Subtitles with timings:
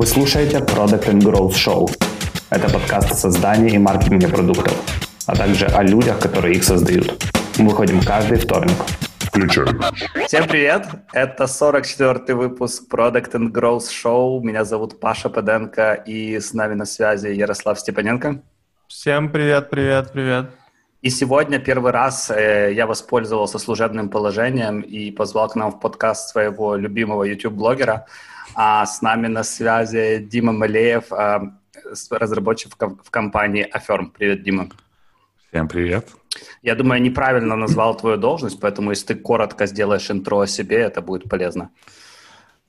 [0.00, 1.86] Вы слушаете Product and Growth Show.
[2.48, 4.72] Это подкаст о создании и маркетинге продуктов,
[5.26, 7.22] а также о людях, которые их создают.
[7.58, 8.76] Мы выходим каждый вторник.
[9.18, 9.78] Включаем.
[10.26, 10.86] Всем привет!
[11.12, 14.40] Это 44-й выпуск Product and Growth Show.
[14.40, 18.40] Меня зовут Паша Паденко, и с нами на связи Ярослав Степаненко.
[18.88, 20.46] Всем привет, привет, привет.
[21.02, 26.30] И сегодня первый раз э, я воспользовался служебным положением и позвал к нам в подкаст
[26.30, 28.06] своего любимого YouTube-блогера.
[28.54, 31.40] А с нами на связи Дима Малеев, э,
[32.10, 34.10] разработчик в, в компании Affirm.
[34.16, 34.68] Привет, Дима.
[35.48, 36.08] Всем привет.
[36.62, 40.76] Я думаю, я неправильно назвал твою должность, поэтому если ты коротко сделаешь интро о себе,
[40.76, 41.70] это будет полезно.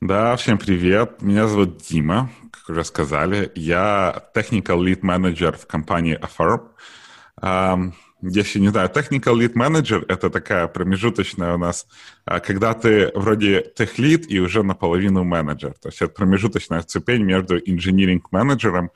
[0.00, 1.22] Да, всем привет.
[1.22, 3.52] Меня зовут Дима, как уже сказали.
[3.54, 7.92] Я technical lead manager в компании Affirm.
[8.22, 11.86] Um, если не знаю, technical lead manager— это такая промежуточная у нас,
[12.24, 15.74] а, когда ты вроде тех lead и уже наполовину менеджер.
[15.80, 18.90] То есть это промежуточная ступень между engineering менеджером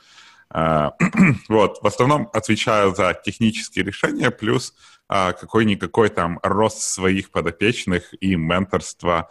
[0.49, 0.93] а,
[1.49, 4.75] вот, в основном отвечаю за технические решения, плюс
[5.09, 9.29] а, какой-никакой там рост своих подопечных и менторство,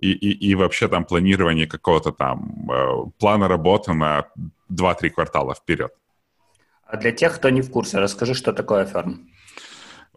[0.00, 4.26] и, и, и вообще там планирование какого-то там плана работы на
[4.70, 5.92] 2-3 квартала вперед.
[6.86, 9.26] А для тех, кто не в курсе, расскажи, что такое Affirm.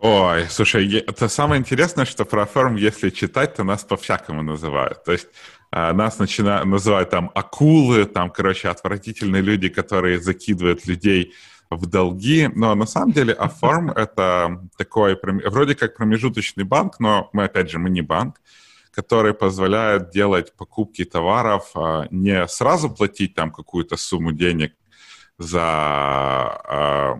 [0.03, 5.03] Ой, слушай, это самое интересное, что про Affirm, если читать, то нас по-всякому называют.
[5.03, 5.27] То есть
[5.69, 11.35] а, нас начинают называть там акулы, там, короче, отвратительные люди, которые закидывают людей
[11.69, 12.49] в долги.
[12.55, 17.77] Но на самом деле Affirm— это такой вроде как промежуточный банк, но мы, опять же,
[17.77, 18.41] мы не банк,
[18.89, 24.73] который позволяет делать покупки товаров, а, не сразу платить там какую-то сумму денег
[25.37, 27.19] за, а,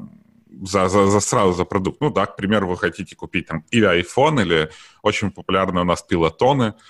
[0.62, 2.02] за, за, за сразу за продукт.
[2.02, 4.70] Ну да, к примеру, вы хотите купить там или iPhone, или
[5.02, 6.74] очень популярные у нас пилотоны—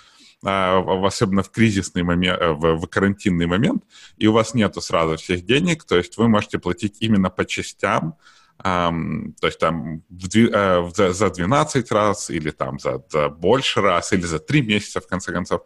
[0.44, 3.84] а, особенно в кризисный момент, э, в, в карантинный момент,
[4.18, 8.16] и у вас нету сразу всех денег, то есть вы можете платить именно по частям,
[8.64, 13.82] Um, то есть там в, uh, за, за 12 раз или там за, за больше
[13.82, 15.62] раз или за 3 месяца в конце концов.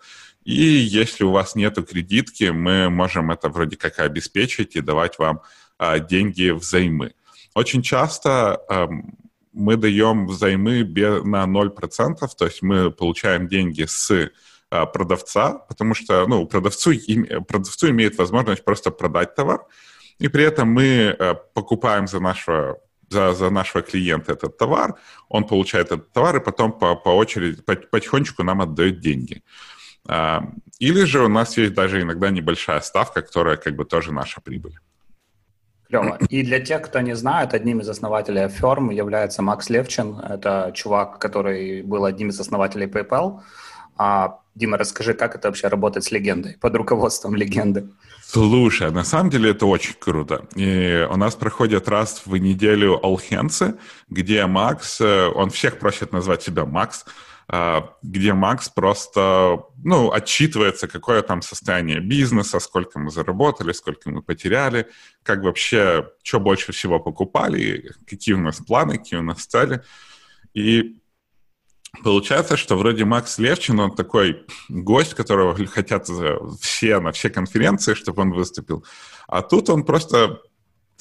[0.45, 5.41] И если у вас нету кредитки, мы можем это вроде как обеспечить и давать вам
[5.77, 7.15] uh, деньги взаймы.
[7.55, 9.15] Очень часто um,
[9.53, 10.83] мы даем взаймы
[11.23, 14.29] на 0%, то есть мы получаем деньги с
[14.69, 16.91] а, продавца, потому что ну, продавцу,
[17.47, 19.61] продавцу имеет возможность просто продать товар,
[20.19, 22.79] и при этом мы э, покупаем за нашего,
[23.09, 24.95] за, за нашего клиента этот товар,
[25.29, 29.43] он получает этот товар, и потом по, по очереди, по, потихонечку нам отдает деньги.
[30.07, 30.43] А,
[30.79, 34.77] или же у нас есть даже иногда небольшая ставка, которая как бы тоже наша прибыль.
[36.01, 36.17] Клево.
[36.29, 40.19] И для тех, кто не знает, одним из основателей Firm является Макс Левчин.
[40.19, 43.41] Это чувак, который был одним из основателей PayPal.
[43.97, 47.89] А Дима, расскажи, как это вообще работать с легендой, под руководством легенды?
[48.23, 50.45] Слушай, на самом деле это очень круто.
[50.55, 53.19] И у нас проходят раз в неделю All
[54.09, 57.05] где Макс, э, он всех просит назвать себя Макс,
[57.47, 64.87] где Макс просто, ну, отчитывается, какое там состояние бизнеса, сколько мы заработали, сколько мы потеряли,
[65.21, 69.83] как вообще, что больше всего покупали, какие у нас планы, какие у нас цели.
[70.53, 70.97] И
[72.03, 76.09] Получается, что вроде Макс Левчин, он такой гость, которого хотят
[76.59, 78.83] все на все конференции, чтобы он выступил.
[79.27, 80.41] А тут он просто,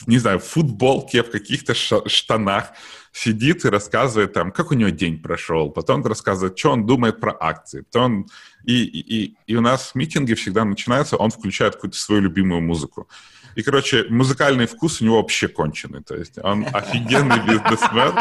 [0.06, 2.72] не знаю, в футболке, в каких-то штанах
[3.12, 5.71] сидит и рассказывает там, как у него день прошел.
[5.71, 7.82] Потом он рассказывает, что он думает про акции.
[7.82, 8.27] Потом
[8.65, 13.09] и, и, и у нас митинги всегда начинаются, он включает какую-то свою любимую музыку.
[13.57, 16.03] И, короче, музыкальный вкус у него вообще конченый.
[16.03, 18.15] То есть он офигенный бизнесмен,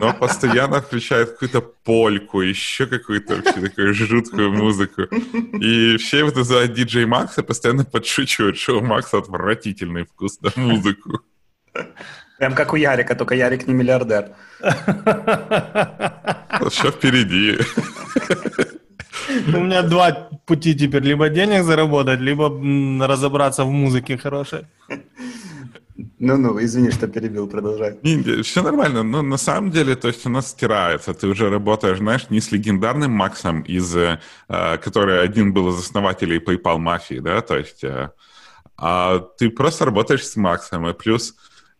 [0.00, 5.02] но постоянно включает какую-то польку, еще какую-то вообще такую жуткую музыку.
[5.02, 11.20] И все его называют диджей Макса, постоянно подшучивают, что у Макса отвратительный вкус на музыку.
[12.38, 14.30] Прям как у Ярика, только Ярик не миллиардер.
[16.70, 17.58] Все впереди.
[19.54, 21.02] У меня два пути теперь.
[21.02, 22.48] Либо денег заработать, либо
[23.06, 24.66] разобраться в музыке хорошей.
[26.18, 27.98] Ну-ну, извини, что перебил, продолжай.
[28.02, 31.12] Не, все нормально, но на самом деле, то есть у нас стирается.
[31.12, 34.18] Ты уже работаешь, знаешь, не с легендарным Максом, из, э,
[34.48, 38.10] который один был из основателей PayPal мафии, да, то есть, э,
[38.76, 41.34] а ты просто работаешь с Максом, и плюс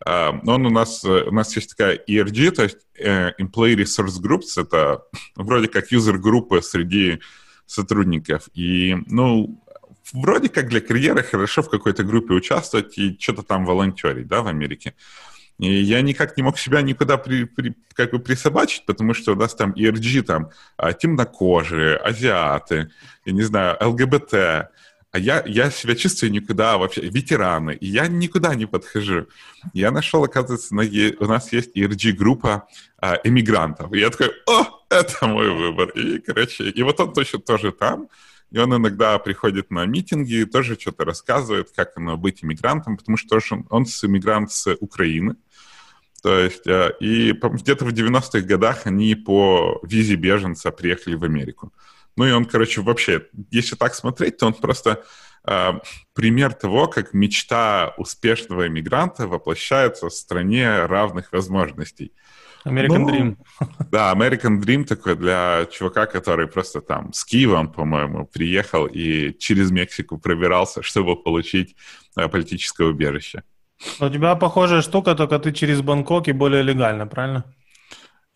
[0.05, 5.03] он у нас, у нас есть такая ERG, то есть Employee Resource Groups, это
[5.35, 7.19] вроде как юзер-группы среди
[7.65, 8.49] сотрудников.
[8.53, 9.61] И, ну,
[10.13, 14.47] вроде как для карьеры хорошо в какой-то группе участвовать и что-то там волонтерить, да, в
[14.47, 14.93] Америке.
[15.59, 19.35] И я никак не мог себя никуда при, при, как бы присобачить, потому что у
[19.35, 22.89] нас там ERG, там, а, темнокожие, азиаты,
[23.25, 24.69] я не знаю, ЛГБТ,
[25.11, 29.27] а я, я себя чувствую никуда вообще, ветераны, и я никуда не подхожу.
[29.73, 30.83] Я нашел, оказывается, на,
[31.19, 32.67] у нас есть ERG-группа
[33.01, 33.91] а, эмигрантов.
[33.91, 35.89] И я такой, о, это мой выбор.
[35.89, 38.07] И, короче, и вот он точно тоже там,
[38.51, 43.39] и он иногда приходит на митинги, тоже что-то рассказывает, как оно быть иммигрантом, потому что
[43.51, 45.35] он, он с иммигрант с Украины.
[46.21, 51.71] То есть, э, и где-то в 90-х годах они по визе беженца приехали в Америку.
[52.19, 55.05] Ну и он, короче, вообще, если так смотреть, то он просто
[55.47, 55.71] э,
[56.13, 62.11] пример того, как мечта успешного иммигранта воплощается в стране равных возможностей.
[62.65, 63.37] American ну, Dream.
[63.89, 69.71] Да, American Dream такой для чувака, который просто там с Киевом, по-моему, приехал и через
[69.71, 71.77] Мексику пробирался, чтобы получить
[72.17, 73.43] э, политическое убежище.
[74.01, 77.45] У тебя похожая штука, только ты через Бангкок и более легально, правильно?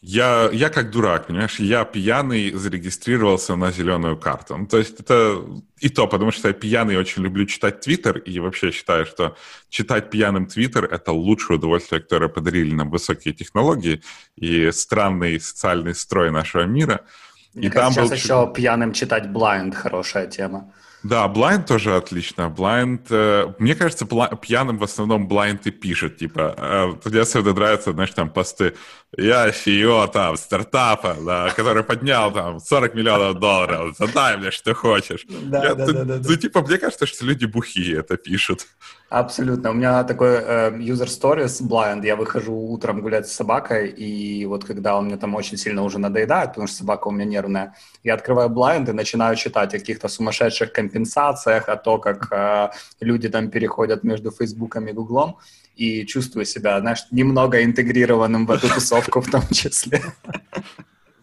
[0.05, 4.57] Я, я как дурак, понимаешь, я пьяный зарегистрировался на зеленую карту.
[4.57, 5.41] Ну, то есть это
[5.79, 9.37] и то, потому что я пьяный очень люблю читать Твиттер, и вообще считаю, что
[9.69, 14.01] читать пьяным Твиттер— это лучшее удовольствие, которое подарили нам высокие технологии
[14.35, 17.05] и странный социальный строй нашего мира.
[17.53, 18.43] Мне и кажется, там сейчас был...
[18.43, 20.73] еще пьяным читать Blind— хорошая тема.
[21.03, 22.43] Да, Blind тоже отлично.
[22.43, 27.91] Blind, э, мне кажется, пьяным в основном Blind и пишет, типа, э, мне особенно нравятся,
[27.91, 28.73] знаешь, там посты,
[29.17, 35.25] я CEO там стартапа, да, который поднял там 40 миллионов долларов, задай мне, что хочешь.
[35.27, 38.67] Да, я, да, ты, да, да, Ну, типа, мне кажется, что люди бухие это пишут.
[39.09, 39.69] Абсолютно.
[39.69, 42.03] У меня такой э, user stories blind.
[42.03, 45.99] Я выхожу утром гулять с собакой, и вот когда он мне там очень сильно уже
[45.99, 50.07] надоедает, потому что собака у меня нервная, я открываю blind и начинаю читать о каких-то
[50.07, 52.69] сумасшедших компенсациях, о том, как э,
[53.01, 55.37] люди там переходят между Фейсбуком и Гуглом,
[55.75, 60.01] и чувствую себя, знаешь, немного интегрированным в эту тусовку в том числе.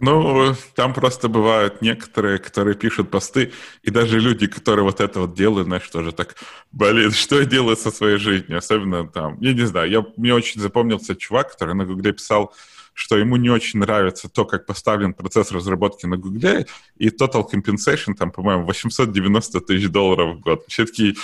[0.01, 3.53] Ну, там просто бывают некоторые, которые пишут посты,
[3.83, 6.37] и даже люди, которые вот это вот делают, знаешь, тоже так,
[6.73, 8.57] блин, что я делаю со своей жизнью?
[8.57, 12.55] Особенно там, я не знаю, я, мне очень запомнился чувак, который на Гугле писал,
[12.95, 18.15] что ему не очень нравится то, как поставлен процесс разработки на Гугле, и total compensation
[18.19, 20.65] там, по-моему, 890 тысяч долларов в год.
[20.69, 21.15] Все такие,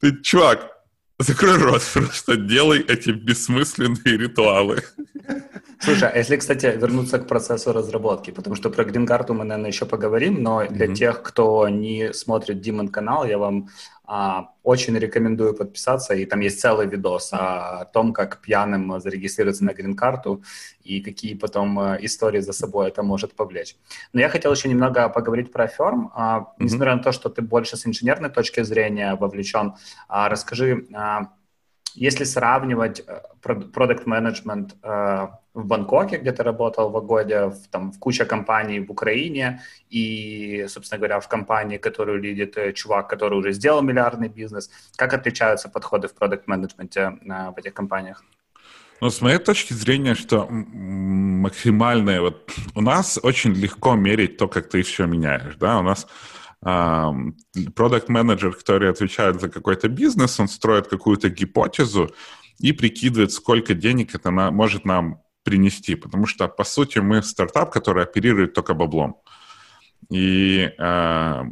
[0.00, 0.71] ты, чувак,
[1.22, 4.82] закрой рот, просто делай эти бессмысленные ритуалы.
[5.80, 9.84] Слушай, а если, кстати, вернуться к процессу разработки, потому что про грин-карту мы, наверное, еще
[9.84, 10.94] поговорим, но для mm-hmm.
[10.94, 13.68] тех, кто не смотрит Димон канал, я вам
[14.62, 20.42] очень рекомендую подписаться, и там есть целый видос о том, как пьяным зарегистрироваться на грин-карту
[20.84, 23.76] и какие потом э, истории за собой это может повлечь.
[24.12, 26.10] Но я хотел еще немного поговорить про ферм.
[26.14, 26.44] А, mm-hmm.
[26.58, 29.74] Несмотря на то, что ты больше с инженерной точки зрения вовлечен,
[30.08, 31.28] а, расскажи, а,
[31.94, 33.04] если сравнивать
[33.42, 38.80] продукт менеджмент э, в Бангкоке, где ты работал в годе, в, там, в куче компаний
[38.80, 39.60] в Украине
[39.90, 45.14] и, собственно говоря, в компании, которую лидит э, чувак, который уже сделал миллиардный бизнес, как
[45.14, 48.24] отличаются подходы в продукт менеджменте э, в этих компаниях?
[49.00, 54.68] Ну, с моей точки зрения, что максимальное, вот у нас очень легко мерить то, как
[54.68, 56.06] ты все меняешь, да, у нас
[56.62, 62.10] продукт-менеджер, который отвечает за какой-то бизнес, он строит какую-то гипотезу
[62.58, 67.72] и прикидывает, сколько денег это на, может нам принести, потому что, по сути, мы стартап,
[67.72, 69.16] который оперирует только баблом.
[70.08, 71.42] И э,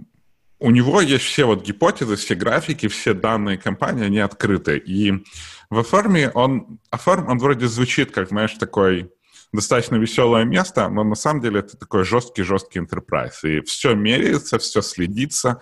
[0.61, 4.79] у него есть все вот гипотезы, все графики, все данные компании, они открыты.
[4.79, 5.25] И
[5.71, 9.11] в форме он, Affirm, он вроде звучит как, знаешь, такой
[9.52, 13.40] достаточно веселое место, но на самом деле это такой жесткий-жесткий enterprise.
[13.42, 15.61] И все меряется, все следится,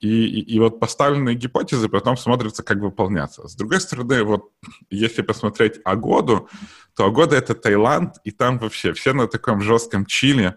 [0.00, 3.48] и, и, и вот поставленные гипотезы потом смотрятся, как выполняться.
[3.48, 4.50] С другой стороны, вот
[4.90, 6.48] если посмотреть Агоду,
[6.94, 10.56] то Агода— это Таиланд, и там вообще все на таком жестком чиле.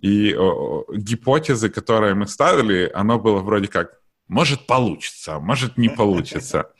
[0.00, 6.70] И о, гипотезы, которые мы ставили, оно было вроде как «может получится, может не получится».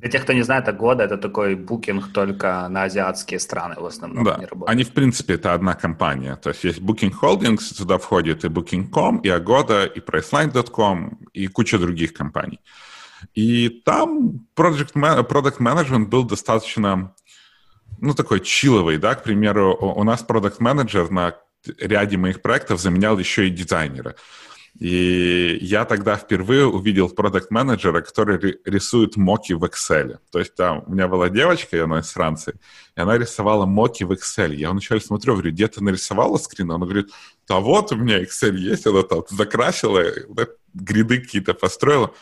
[0.00, 3.84] Для тех, кто не знает, это года это такой букинг только на азиатские страны в
[3.84, 4.24] основном.
[4.24, 6.36] Да, они, в принципе, это одна компания.
[6.36, 11.78] То есть есть Booking Holdings, туда входит и Booking.com, и Agoda, и Priceline.com, и куча
[11.78, 12.60] других компаний.
[13.34, 17.14] И там project, product management был достаточно,
[17.98, 21.34] ну, такой чиловый, да, к примеру, у нас продукт менеджер на
[21.78, 24.14] ряде моих проектов заменял еще и дизайнера.
[24.78, 30.18] И я тогда впервые увидел продукт-менеджера, который рисует моки в Excel.
[30.30, 32.54] То есть там у меня была девочка, и она из Франции,
[32.96, 34.54] и она рисовала моки в Excel.
[34.54, 36.70] Я вначале смотрю, говорю, где ты нарисовала скрин?
[36.70, 37.10] Она говорит,
[37.48, 40.04] да вот у меня Excel есть, она там закрасила,
[40.72, 42.14] гриды какие-то построила.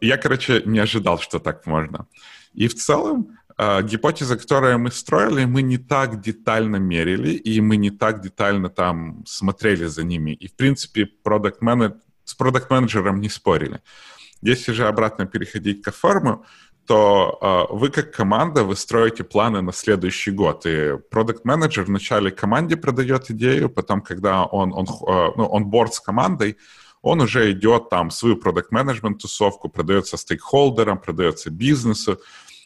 [0.00, 2.06] Я, короче, не ожидал, что так можно.
[2.52, 7.76] И в целом а, гипотезы, которые мы строили, мы не так детально мерили, и мы
[7.76, 10.30] не так детально там смотрели за ними.
[10.30, 11.60] И, в принципе, продукт
[12.24, 13.80] с продукт-менеджером не спорили.
[14.40, 16.42] Если же обратно переходить к форму,
[16.86, 17.38] то
[17.70, 20.64] э, вы как команда, вы строите планы на следующий год.
[20.64, 25.92] И продукт менеджер вначале команде продает идею, потом, когда он, он, э, ну, он борт
[25.92, 26.56] с командой,
[27.02, 32.18] он уже идет там свою продукт менеджмент тусовку продается стейкхолдерам, продается бизнесу.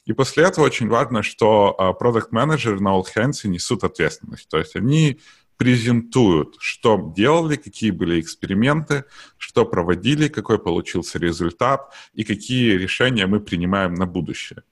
[0.04, 4.49] И после этого очень важно, что продукт менеджеры на All Hands несут ответственность.
[4.49, 5.18] То есть они
[5.56, 9.04] презентуют, что делали, какие были эксперименты,
[9.38, 14.62] что проводили, какой получился результат и какие решения мы принимаем на будущее.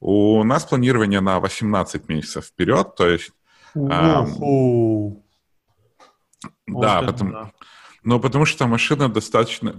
[0.00, 3.32] У нас планирование на 18 месяцев вперед, то есть...
[3.74, 5.22] Эм,
[6.66, 7.52] да, потому, да.
[8.02, 9.78] Но потому что машина достаточно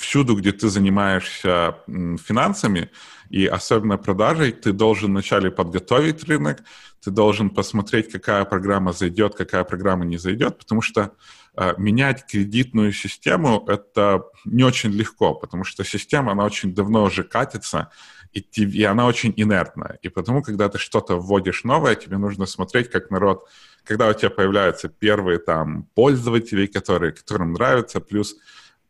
[0.00, 2.90] всюду, где ты занимаешься финансами,
[3.30, 6.62] и особенно продажей, ты должен вначале подготовить рынок,
[7.02, 11.12] ты должен посмотреть, какая программа зайдет, какая программа не зайдет, потому что
[11.56, 17.24] э, менять кредитную систему это не очень легко, потому что система, она очень давно уже
[17.24, 17.90] катится,
[18.32, 19.98] и, и она очень инертная.
[20.02, 23.48] И потому, когда ты что-то вводишь новое, тебе нужно смотреть, как народ,
[23.84, 28.36] когда у тебя появляются первые там пользователи, которые, которым нравится, плюс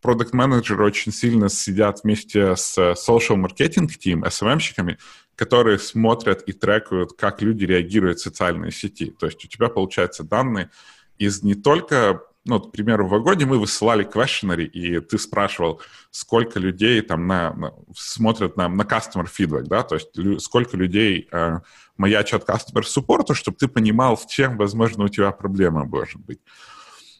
[0.00, 4.98] продукт-менеджеры очень сильно сидят вместе с social marketing team, SMM-щиками,
[5.36, 9.14] которые смотрят и трекают, как люди реагируют в социальные сети.
[9.18, 10.70] То есть у тебя получаются данные
[11.18, 15.80] из не только ну, к примеру, в Агоде мы высылали questionary, и ты спрашивал,
[16.10, 20.76] сколько людей там на, на, смотрят на, на customer feedback, да, то есть лю, сколько
[20.76, 21.60] людей э,
[21.96, 26.40] маячат customer support, чтобы ты понимал, в чем, возможно, у тебя проблема может быть.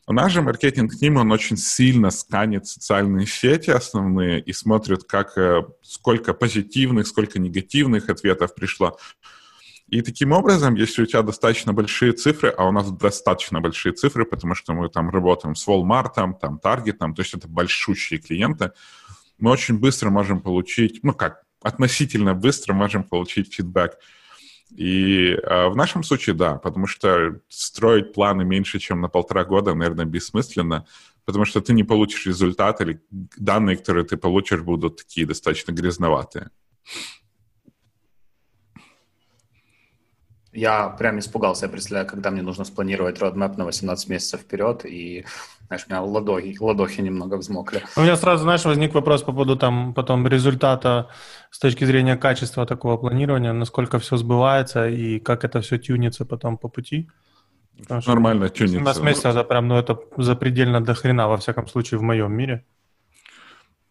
[0.08, 5.38] У нас же маркетинг ним, он очень сильно сканит социальные сети основные и смотрит, как,
[5.38, 8.98] э, сколько позитивных, сколько негативных ответов пришло.
[9.92, 14.24] И таким образом, если у тебя достаточно большие цифры, а у нас достаточно большие цифры,
[14.24, 18.72] потому что мы там работаем с Walmart, там, Target, то есть это большущие клиенты,
[19.38, 23.98] мы очень быстро можем получить, ну как, относительно быстро можем получить фидбэк
[24.70, 29.74] и э, в нашем случае, да, потому что строить планы меньше, чем на полтора года,
[29.74, 30.86] наверное, бессмысленно,
[31.26, 36.48] потому что ты не получишь результат, или данные, которые ты получишь, будут такие достаточно грязноватые.
[40.52, 45.24] Я прям испугался, я представляю, когда мне нужно спланировать roadmap на 18 месяцев вперед, и,
[45.66, 47.82] знаешь, у меня ладохи, ладохи немного взмокли.
[47.96, 51.08] У меня сразу, знаешь, возник вопрос по поводу там потом результата
[51.50, 56.58] с точки зрения качества такого планирования, насколько все сбывается и как это все тюнится потом
[56.58, 57.08] по пути.
[57.88, 58.78] Нормально тюнится.
[58.78, 62.64] 17 месяцев это прям, ну это запредельно до хрена, во всяком случае, в моем мире.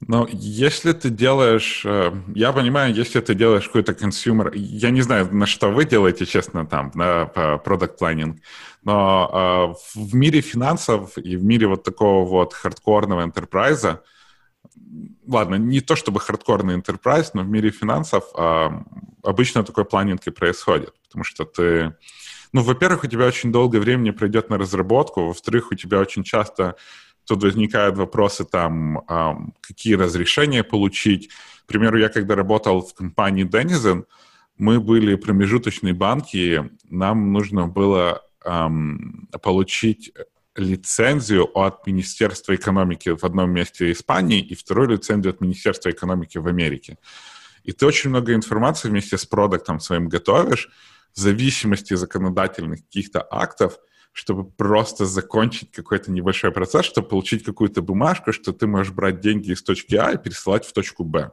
[0.07, 5.33] Но если ты делаешь, э, я понимаю, если ты делаешь какой-то consumer, я не знаю,
[5.33, 8.41] на что вы делаете, честно, там, на product planning,
[8.83, 14.01] но э, в мире финансов и в мире вот такого вот хардкорного энтерпрайза,
[15.27, 18.69] ладно, не то чтобы хардкорный enterprise, но в мире финансов э,
[19.23, 21.95] обычно такой планинг и происходит, потому что ты,
[22.53, 26.75] ну, во-первых, у тебя очень долгое времени пройдет на разработку, во-вторых, у тебя очень часто
[27.25, 29.05] тут возникают вопросы там,
[29.61, 31.29] какие разрешения получить.
[31.65, 34.05] К примеру, я когда работал в компании Denizen,
[34.57, 40.13] мы были промежуточные банки, нам нужно было эм, получить
[40.55, 46.47] лицензию от Министерства экономики в одном месте Испании и вторую лицензию от Министерства экономики в
[46.47, 46.97] Америке.
[47.63, 50.69] И ты очень много информации вместе с продуктом своим готовишь,
[51.13, 53.77] в зависимости законодательных каких-то актов–
[54.11, 59.51] чтобы просто закончить какой-то небольшой процесс, чтобы получить какую-то бумажку, что ты можешь брать деньги
[59.51, 61.31] из точки А и пересылать в точку Б.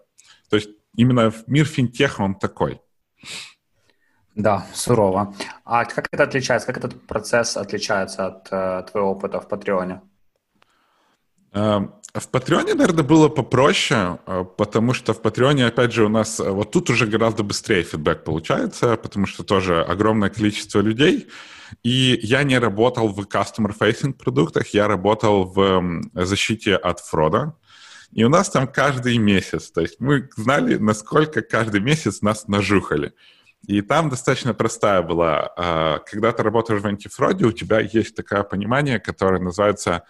[0.49, 2.81] То есть именно мир финтеха, он такой.
[4.35, 5.35] Да, сурово.
[5.65, 10.01] А как это отличается, как этот процесс отличается от э, твоего опыта в Патреоне?
[11.53, 16.39] Эм, в Патреоне, наверное, было попроще, э, потому что в Патреоне, опять же, у нас
[16.39, 21.27] э, вот тут уже гораздо быстрее фидбэк получается, потому что тоже огромное количество людей,
[21.83, 27.55] и я не работал в customer-facing продуктах, я работал в защите от фрода.
[28.13, 33.13] И у нас там каждый месяц, то есть мы знали, насколько каждый месяц нас нажухали.
[33.67, 35.53] И там достаточно простая была.
[35.57, 40.05] А, когда ты работаешь в антифроде, у тебя есть такое понимание, которое называется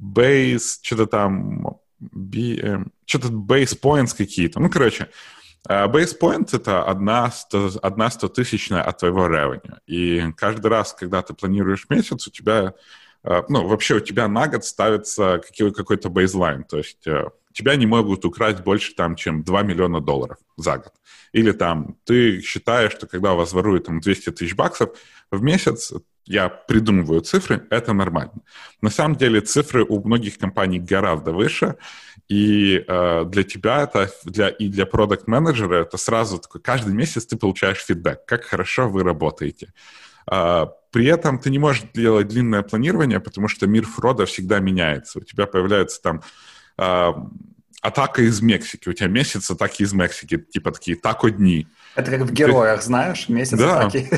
[0.00, 1.78] base, что-то там,
[3.06, 4.60] что-то base points какие-то.
[4.60, 5.08] Ну, короче,
[5.68, 9.78] а base point— это одна, 100, одна 100 тысячная от твоего revenue.
[9.86, 12.74] И каждый раз, когда ты планируешь месяц, у тебя,
[13.22, 15.40] а, ну, вообще у тебя на год ставится
[15.76, 16.64] какой-то бейзлайн.
[16.64, 20.92] То есть э, тебя не могут украсть больше, там, чем 2 миллиона долларов за год.
[21.32, 24.96] Или там ты считаешь, что когда у вас воруют там 200 тысяч баксов
[25.30, 25.92] в месяц,
[26.26, 28.42] я придумываю цифры, это нормально.
[28.80, 31.76] На самом деле цифры у многих компаний гораздо выше,
[32.28, 37.36] и э, для тебя это, для, и для продукт-менеджера это сразу такой, каждый месяц ты
[37.36, 39.72] получаешь фидбэк, как хорошо вы работаете.
[40.30, 45.18] Э, при этом ты не можешь делать длинное планирование, потому что мир фрода всегда меняется.
[45.18, 46.22] У тебя появляется там
[46.78, 47.12] э,
[47.82, 51.66] атака из Мексики, у тебя месяц атаки из Мексики, типа такие тако-дни.
[51.96, 52.86] Это как в героях, ты...
[52.86, 53.80] знаешь, месяц да.
[53.80, 54.08] атаки.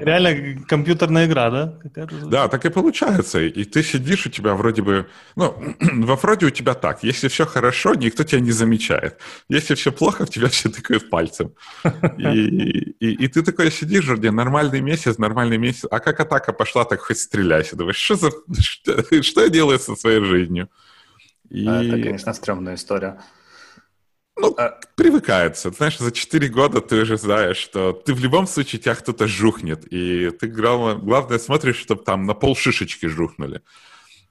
[0.02, 1.78] Реально компьютерная игра, да?
[2.22, 3.40] Да, так и получается.
[3.40, 5.06] И ты сидишь, у тебя вроде бы...
[5.34, 7.02] Ну, во фроде у тебя так.
[7.02, 9.18] Если все хорошо, никто тебя не замечает.
[9.48, 11.52] Если все плохо, в тебя все тыкают пальцем.
[12.16, 15.84] И, и, и ты такой сидишь, вроде нормальный месяц, нормальный месяц.
[15.90, 17.76] А как атака пошла, так хоть стреляйся.
[17.76, 18.30] Думаешь, что, за...
[18.60, 20.68] что, что я делаю со своей жизнью?
[21.50, 21.66] И...
[21.66, 23.20] Это, конечно, стрёмная история.
[24.36, 24.78] Ну, а...
[24.96, 25.70] привыкается.
[25.70, 29.86] Знаешь, за 4 года ты уже знаешь, что ты в любом случае тебя кто-то жухнет.
[29.92, 33.62] И ты, главное, смотришь, чтобы там на пол шишечки жухнули.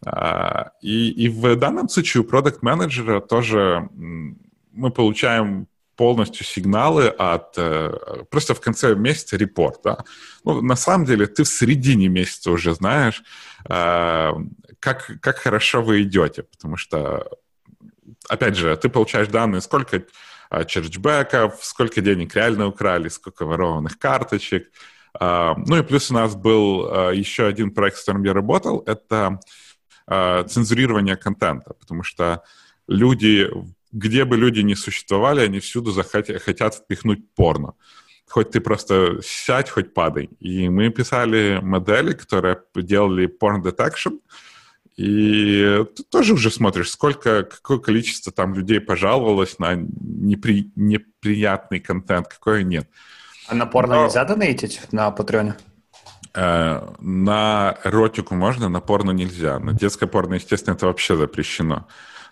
[0.06, 7.54] А, и, и в данном случае у продукт-менеджера тоже мы получаем полностью сигналы от...
[7.58, 10.04] Э, просто в конце месяца репорт, да.
[10.44, 13.24] Ну, на самом деле ты в середине месяца уже знаешь,
[13.70, 14.32] э,
[14.80, 17.28] как, как хорошо вы идете, потому что,
[18.28, 20.04] опять же, ты получаешь данные, сколько
[20.50, 24.72] э, черчбеков, сколько денег реально украли, сколько ворованных карточек.
[25.20, 29.40] Ну и плюс у нас был еще один проект, с которым я работал, это
[30.08, 32.42] цензурирование контента, потому что
[32.88, 33.48] люди
[33.94, 37.74] где бы люди не существовали, они всюду захотят, хотят впихнуть порно.
[38.28, 40.30] Хоть ты просто сядь, хоть падай.
[40.40, 44.20] И мы писали модели, которые делали porn detection,
[44.96, 52.28] и ты тоже уже смотришь, сколько, какое количество там людей пожаловалось на непри, неприятный контент,
[52.28, 52.88] какое нет.
[53.48, 54.06] А на порно Но...
[54.06, 55.56] нельзя донейтить на Патреоне?
[56.36, 59.60] Э, на эротику можно, на порно нельзя.
[59.60, 61.88] На детское порно, естественно, это вообще запрещено.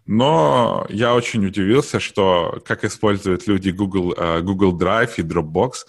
[0.05, 5.85] Но я очень удивился, что как используют люди Google, uh, Google Drive и Dropbox,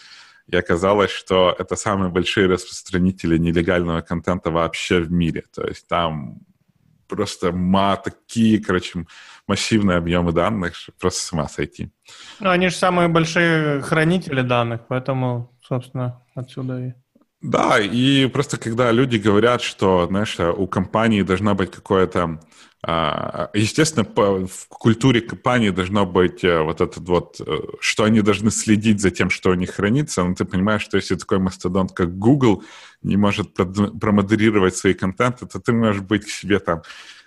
[0.49, 5.45] и оказалось, что это самые большие распространители нелегального контента вообще в мире.
[5.55, 6.41] То есть там
[7.09, 9.07] просто ма, такие, короче,
[9.47, 11.91] массивные объемы данных, просто с ума сойти.
[12.41, 16.93] Ну, они же самые большие хранители данных, поэтому, собственно, отсюда и...
[17.43, 22.41] Да, и просто когда люди говорят, что, знаешь, у компании должна быть какое-то
[22.85, 29.01] естественно, в культуре компании должно быть э, вот этот вот, э, что они должны следить
[29.01, 32.65] за тем, что у них хранится, но ты понимаешь, что если такой мастодонт, как Google,
[33.03, 36.83] не может промодерировать свои контенты, то ты можешь быть к себе там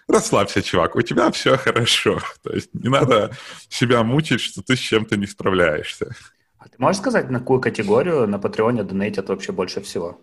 [0.08, 2.20] расслабься, чувак, у тебя все хорошо.
[2.44, 3.32] То есть не надо
[3.70, 6.16] себя мучить, что ты с чем-то не справляешься.
[6.58, 10.20] А ты можешь сказать, на какую категорию на Патреоне донейтят вообще больше всего?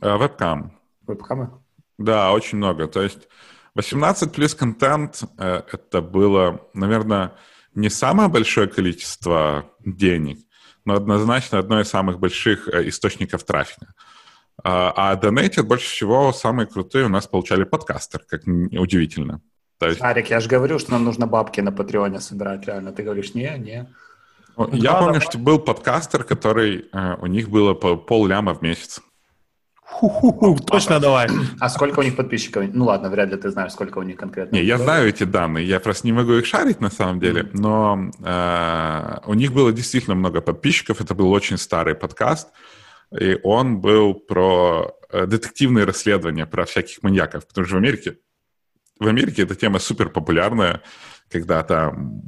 [0.00, 0.78] А, вебкам.
[1.06, 1.50] Вебкамы?
[1.98, 2.86] Да, очень много.
[2.86, 3.28] То есть
[3.74, 7.32] 18 плюс контент э,— это было, наверное,
[7.74, 10.38] не самое большое количество денег,
[10.84, 13.94] но однозначно одно из самых больших э, источников трафика.
[14.62, 19.40] А, а донейтят больше всего самые крутые у нас получали подкастер, как удивительно.
[19.78, 20.00] То есть...
[20.00, 22.92] Арик, я же говорю, что нам нужно бабки на Патреоне собирать, реально.
[22.92, 23.92] Ты говоришь, не, не.
[24.56, 25.20] Ну, я да, помню, давай.
[25.20, 29.00] что был подкастер, который э, у них было по пол ляма в месяц.
[29.94, 31.28] Ху-ху-ху, точно давай.
[31.60, 32.64] А сколько у них подписчиков?
[32.72, 34.56] Ну ладно, вряд ли ты знаешь, сколько у них конкретно.
[34.56, 38.10] Не, я знаю эти данные, я просто не могу их шарить на самом деле, но
[38.20, 42.48] э, у них было действительно много подписчиков, это был очень старый подкаст,
[43.20, 48.18] и он был про э, детективные расследования, про всяких маньяков, потому что в Америке,
[48.98, 50.82] в Америке эта тема супер популярная,
[51.30, 52.20] когда там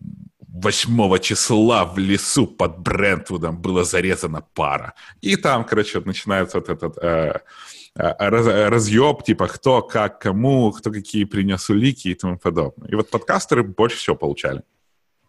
[0.62, 4.94] 8 числа в лесу под Брентвудом была зарезана пара.
[5.20, 7.40] И там, короче, начинается вот этот э,
[7.94, 12.88] э, раз, разъеб, типа кто, как, кому, кто какие принес улики и тому подобное.
[12.88, 14.62] И вот подкастеры больше всего получали.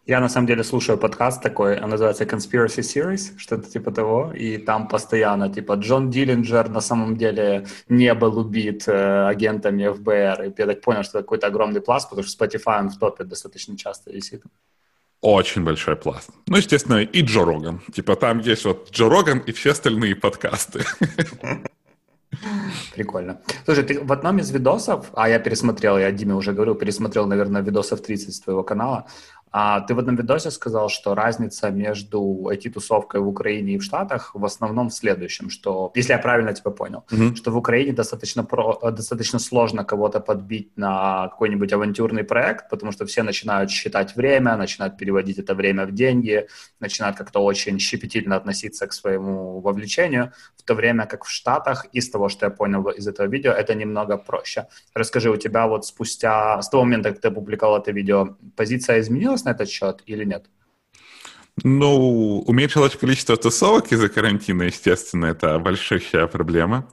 [0.05, 4.57] Я на самом деле слушаю подкаст такой, он называется Conspiracy Series, что-то типа того, и
[4.57, 10.53] там постоянно, типа, Джон Диллинджер на самом деле не был убит э, агентами ФБР, и
[10.57, 13.77] я так понял, что это какой-то огромный пласт, потому что Spotify он в топе достаточно
[13.77, 14.43] часто висит.
[15.21, 16.29] Очень большой пласт.
[16.47, 17.81] Ну, естественно, и Джо Роган.
[17.93, 20.83] Типа там есть вот Джо Роган и все остальные подкасты.
[22.93, 23.41] Прикольно.
[23.65, 27.61] Слушай, ты в одном из видосов, а я пересмотрел, я Диме уже говорил, пересмотрел, наверное,
[27.61, 29.07] видосов 30 с твоего канала,
[29.51, 34.31] А ты в одном видосе сказал, что разница между IT-тусовкой в Украине и в Штатах
[34.33, 37.35] в основном в следующем, что, если я правильно тебя понял, mm-hmm.
[37.35, 43.05] что в Украине достаточно, про, достаточно сложно кого-то подбить на какой-нибудь авантюрный проект, потому что
[43.05, 46.47] все начинают считать время, начинают переводить это время в деньги,
[46.79, 52.09] начинают как-то очень щепетильно относиться к своему вовлечению, в то время как в Штатах, из
[52.09, 54.67] того, что я понял из этого видео, это немного проще.
[54.93, 59.36] Расскажи, у тебя вот спустя, с того момента, как ты опубликовал это видео, позиция изменилась
[59.45, 60.45] на этот счет или нет?
[61.63, 66.87] Ну, уменьшилось количество тусовок из-за карантина, естественно, это большущая проблема.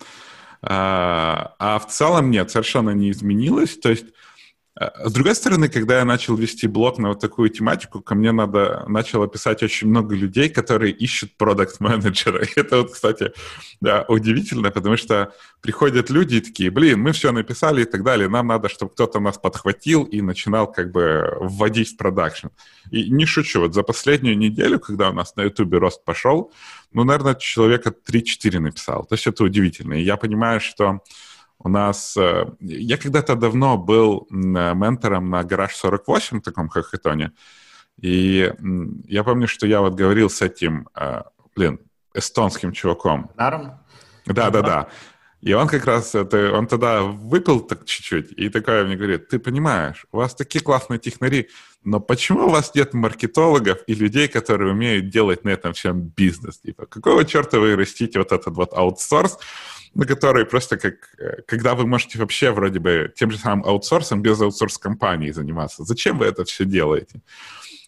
[0.63, 3.77] А, а в целом нет, совершенно не изменилось.
[3.77, 4.07] То есть
[4.77, 8.85] с другой стороны, когда я начал вести блог на вот такую тематику, ко мне надо,
[8.89, 12.45] начало писать очень много людей, которые ищут продукт-менеджера.
[12.57, 13.33] Это вот, кстати,
[13.81, 18.29] да, удивительно, потому что приходят люди и такие, блин, мы все написали и так далее,
[18.29, 22.49] нам надо, чтобы кто-то нас подхватил и начинал как бы вводить в продакшн.
[22.91, 26.53] И не шучу, вот за последнюю неделю, когда у нас на Ютубе рост пошел,
[26.93, 29.05] ну, наверное, человека 3-4 написал.
[29.05, 29.95] То есть это удивительно.
[29.95, 31.01] И я понимаю, что
[31.59, 32.17] у нас...
[32.17, 37.33] Э, я когда-то давно был ментором на Гараж 48, в таком хакатоне,
[38.01, 38.53] и
[39.07, 41.23] я помню, что я вот говорил с этим, э,
[41.55, 41.79] блин,
[42.13, 43.31] эстонским чуваком.
[43.37, 43.79] Наром?
[44.27, 44.89] Да, да, да.
[45.45, 49.39] И он как раз, это, он тогда выпил так чуть-чуть, и такое мне говорит, ты
[49.39, 51.51] понимаешь, у вас такие классные технари,
[51.83, 56.61] но почему у вас нет маркетологов и людей, которые умеют делать на этом всем бизнес?
[56.61, 59.39] Типа, какого черта вы растите вот этот вот аутсорс,
[59.95, 64.23] на которые просто как, э, когда вы можете вообще вроде бы тем же самым аутсорсом
[64.23, 65.85] без аутсорс-компании заниматься.
[65.85, 67.21] Зачем вы это все делаете?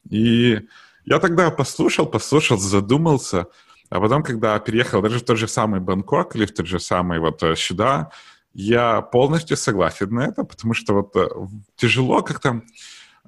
[0.09, 0.61] И
[1.05, 3.47] я тогда послушал, послушал, задумался,
[3.91, 7.19] а потом, когда переехал даже в тот же самый Бангкок или в тот же самый
[7.19, 8.11] вот э, сюда,
[8.55, 11.29] я полностью согласен на это, потому что вот э,
[11.77, 12.63] тяжело как-то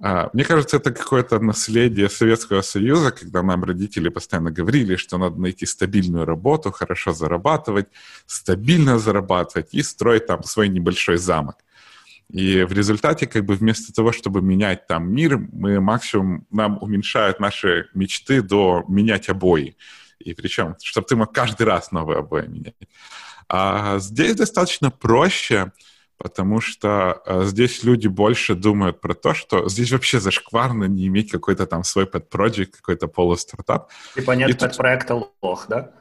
[0.00, 5.40] а, мне кажется, это какое-то наследие Советского Союза, когда нам родители постоянно говорили, что надо
[5.40, 7.88] найти стабильную работу, хорошо зарабатывать,
[8.26, 11.56] стабильно зарабатывать и строить там свой небольшой замок.
[12.30, 17.40] И в результате, как бы вместо того, чтобы менять там мир, мы максимум, нам уменьшают
[17.40, 19.76] наши мечты до менять обои.
[20.18, 22.76] И причем, чтобы ты мог каждый раз новые обои менять.
[23.48, 25.72] А здесь достаточно проще,
[26.18, 31.30] потому что э, здесь люди больше думают про то, что здесь вообще зашкварно не иметь
[31.30, 33.90] какой-то там свой pet-project, какой-то полустартап.
[34.14, 35.32] Типа нет и pet-проекта тут...
[35.40, 35.92] лох, да?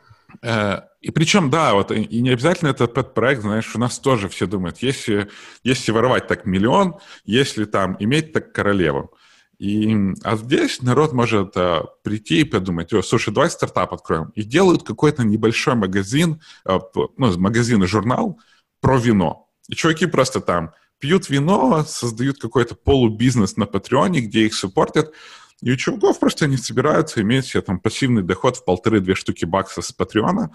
[0.41, 4.47] Э, и причем, да, вот, и не обязательно этот pet-проект, знаешь, у нас тоже все
[4.47, 5.29] думают, если,
[5.63, 9.13] если воровать так миллион, если там иметь так королеву.
[9.59, 14.31] И, а здесь народ может а, прийти и подумать, о, слушай, давай стартап откроем.
[14.35, 16.79] И делают какой-то небольшой магазин, а,
[17.17, 18.39] ну, магазин и журнал
[18.81, 19.46] про вино.
[19.67, 25.13] И чуваки просто там пьют вино, создают какой-то полубизнес на Патреоне, где их суппортят,
[25.61, 29.85] и у чуваков просто они собираются иметь себе там пассивный доход в полторы-две штуки баксов
[29.85, 30.51] с Патреона,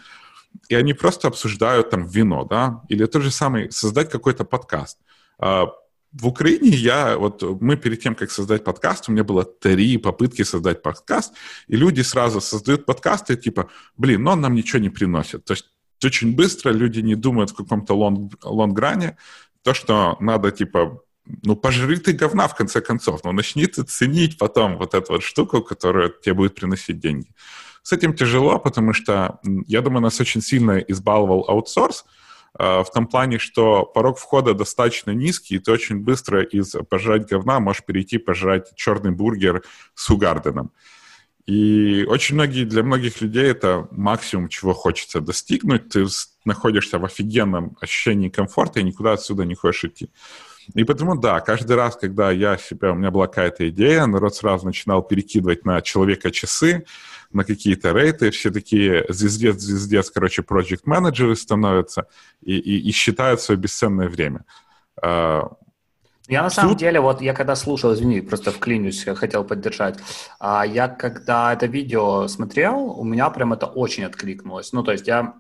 [0.69, 4.99] и они просто обсуждают там вино, да, или тот же самый, создать какой-то подкаст.
[5.39, 5.67] А,
[6.13, 10.43] в Украине я, вот мы перед тем, как создать подкаст, у меня было три попытки
[10.43, 11.35] создать подкаст,
[11.69, 15.45] и люди сразу создают подкасты, типа, блин, но он нам ничего не приносит.
[15.45, 15.72] То есть
[16.05, 19.17] очень быстро люди не думают в каком-то лонг, лонгране,
[19.63, 21.03] то, что надо, типа,
[21.43, 25.23] ну, пожри ты говна, в конце концов, но начни ты ценить потом вот эту вот
[25.23, 27.29] штуку, которая тебе будет приносить деньги.
[27.83, 32.05] С этим тяжело, потому что, я думаю, нас очень сильно избаловал аутсорс,
[32.59, 37.29] э, в том плане, что порог входа достаточно низкий, и ты очень быстро из пожрать
[37.29, 39.63] говна можешь перейти пожрать черный бургер
[39.95, 40.73] с Хугарденом.
[41.47, 45.89] И очень многие, для многих людей это максимум, чего хочется достигнуть.
[45.89, 46.07] Ты
[46.45, 50.11] находишься в офигенном ощущении комфорта и никуда отсюда не хочешь идти.
[50.75, 54.67] И потому, да, каждый раз, когда я себя, у меня была какая-то идея, народ сразу
[54.67, 56.85] начинал перекидывать на человека часы,
[57.33, 62.07] на какие-то рейты, все такие звездец, звездец, короче, проект менеджеры становятся
[62.43, 64.45] и, и, и считают свое бесценное время.
[66.29, 66.79] Я на самом Суд...
[66.79, 69.99] деле, вот я когда слушал, извини, просто вклинюсь, хотел поддержать.
[70.39, 74.73] А я когда это видео смотрел, у меня прям это очень откликнулось.
[74.73, 75.35] Ну, то есть я,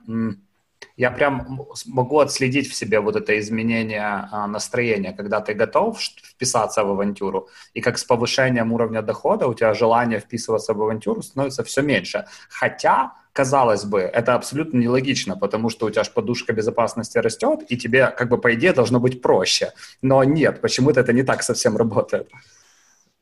[0.96, 6.82] я прям могу отследить в себе вот это изменение а, настроения, когда ты готов вписаться
[6.82, 11.62] в авантюру, и как с повышением уровня дохода у тебя желание вписываться в авантюру становится
[11.62, 12.26] все меньше.
[12.48, 17.76] Хотя казалось бы, это абсолютно нелогично, потому что у тебя же подушка безопасности растет, и
[17.76, 19.72] тебе, как бы, по идее, должно быть проще.
[20.02, 22.28] Но нет, почему-то это не так совсем работает.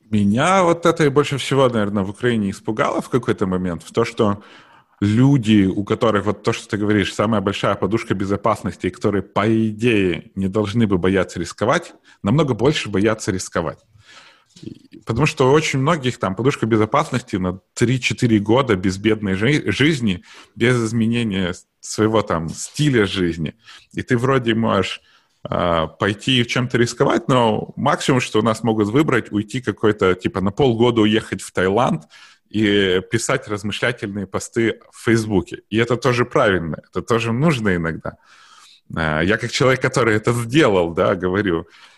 [0.09, 4.03] Меня вот это и больше всего, наверное, в Украине испугало в какой-то момент, в то,
[4.03, 4.43] что
[4.99, 10.31] люди, у которых, вот то, что ты говоришь, самая большая подушка безопасности, которые, по идее,
[10.35, 11.93] не должны бы бояться рисковать,
[12.23, 13.79] намного больше боятся рисковать.
[15.05, 20.23] Потому что очень многих там подушка безопасности на 3-4 года безбедной жи- жизни,
[20.55, 23.55] без изменения своего там стиля жизни.
[23.93, 25.01] И ты вроде можешь
[25.49, 30.51] э, пойти чем-то рисковать, но максимум, что у нас могут выбрать, уйти какой-то, типа на
[30.51, 32.03] полгода уехать в Таиланд
[32.49, 35.63] и писать размышлятельные посты в Фейсбуке.
[35.69, 38.17] И это тоже правильно, это тоже нужно иногда.
[38.95, 41.90] Э, я как человек, который это сделал, да, говорю, а,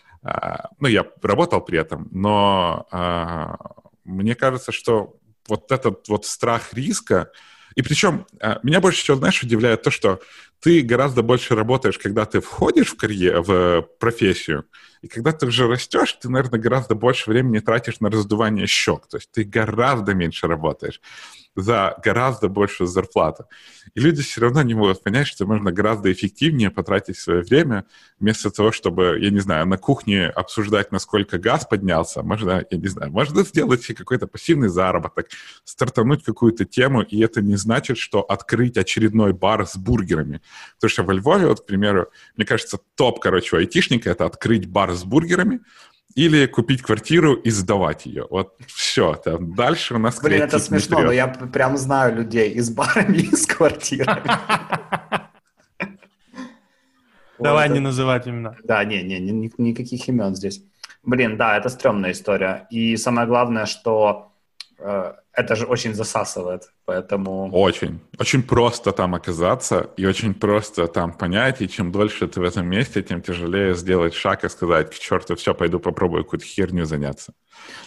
[0.79, 3.57] ну, я работал при этом, но а,
[4.05, 7.31] мне кажется, что вот этот вот страх риска,
[7.75, 10.21] и причем а, меня больше всего, знаешь, удивляет то, что
[10.61, 14.65] ты гораздо больше работаешь, когда ты входишь в карьеру, в профессию,
[15.03, 19.17] и когда ты уже растешь, ты, наверное, гораздо больше времени тратишь на раздувание щек, то
[19.17, 21.01] есть ты гораздо меньше работаешь
[21.55, 23.45] за гораздо большую зарплату.
[23.93, 27.85] И люди все равно не могут понять, что можно гораздо эффективнее потратить свое время,
[28.19, 32.23] вместо того, чтобы, я не знаю, на кухне обсуждать, насколько газ поднялся.
[32.23, 35.27] Можно, я не знаю, можно сделать какой-то пассивный заработок,
[35.63, 40.41] стартануть какую-то тему, и это не значит, что открыть очередной бар с бургерами.
[40.75, 44.67] Потому что во Львове, вот, к примеру, мне кажется, топ, короче, у айтишника— это открыть
[44.67, 45.61] бар с бургерами,
[46.15, 48.27] или купить квартиру и сдавать ее.
[48.29, 49.15] Вот все.
[49.15, 53.17] Там дальше у нас Блин, это смешно, но я прям знаю людей и с барами,
[53.31, 54.23] и с квартирами.
[57.39, 58.55] Давай не называть имена.
[58.63, 59.19] Да, не, не,
[59.57, 60.63] никаких имен здесь.
[61.03, 62.67] Блин, да, это стрёмная история.
[62.69, 64.32] И самое главное, что
[64.77, 67.49] это же очень засасывает, поэтому...
[67.51, 67.99] Очень.
[68.19, 72.67] Очень просто там оказаться и очень просто там понять, и чем дольше ты в этом
[72.67, 77.33] месте, тем тяжелее сделать шаг и сказать, к черту, все, пойду попробую какую-то херню заняться.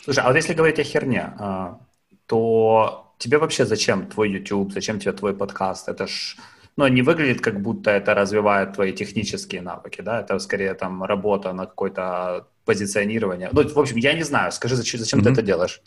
[0.05, 1.79] Слушай, а вот если говорить о херне, а,
[2.27, 5.89] то тебе вообще зачем твой YouTube, зачем тебе твой подкаст?
[5.89, 6.37] Это ж
[6.77, 11.53] ну, не выглядит, как будто это развивает твои технические навыки, да, это скорее там работа
[11.53, 13.49] на какое-то позиционирование.
[13.53, 15.25] Ну, в общем, я не знаю, скажи, зачем, зачем mm-hmm.
[15.25, 15.81] ты это делаешь?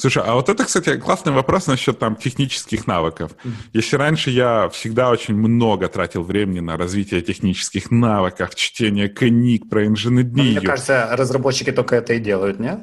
[0.00, 3.32] Слушай, а вот это, кстати, классный вопрос насчет там технических навыков.
[3.74, 9.86] Если раньше я всегда очень много тратил времени на развитие технических навыков, чтение книг про
[9.86, 10.32] инженерию.
[10.34, 12.80] Но мне кажется, разработчики только это и делают, не?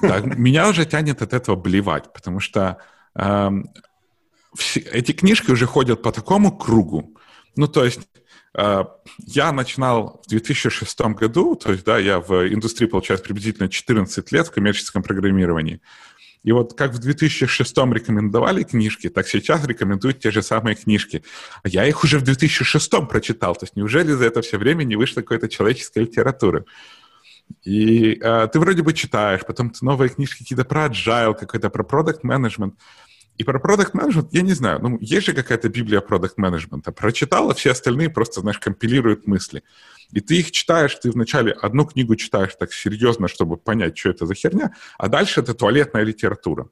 [0.00, 2.78] Да, меня уже тянет от этого блевать, потому что
[3.14, 3.50] э,
[4.54, 7.14] все, эти книжки уже ходят по такому кругу.
[7.56, 8.00] Ну, то есть
[8.54, 8.84] э,
[9.26, 14.46] я начинал в 2006 году, то есть, да, я в индустрии, получается, приблизительно 14 лет
[14.46, 15.82] в коммерческом программировании.
[16.46, 21.24] И вот как в 2006 рекомендовали книжки, так сейчас рекомендуют те же самые книжки.
[21.64, 23.56] А я их уже в 2006 прочитал.
[23.56, 26.64] То есть неужели за это все время не вышло какой-то человеческой литературы?
[27.64, 31.82] И э, ты вроде бы читаешь, потом ты новые книжки какие-то про agile, какой-то про
[31.82, 32.74] продукт менеджмент
[33.38, 34.78] и про продукт менеджмент я не знаю.
[34.80, 39.64] Ну, есть же какая-то библия продукт менеджмента Прочитала, все остальные просто, знаешь, компилируют мысли.
[40.12, 44.26] И ты их читаешь, ты вначале одну книгу читаешь так серьезно, чтобы понять, что это
[44.26, 46.68] за херня, а дальше это туалетная литература.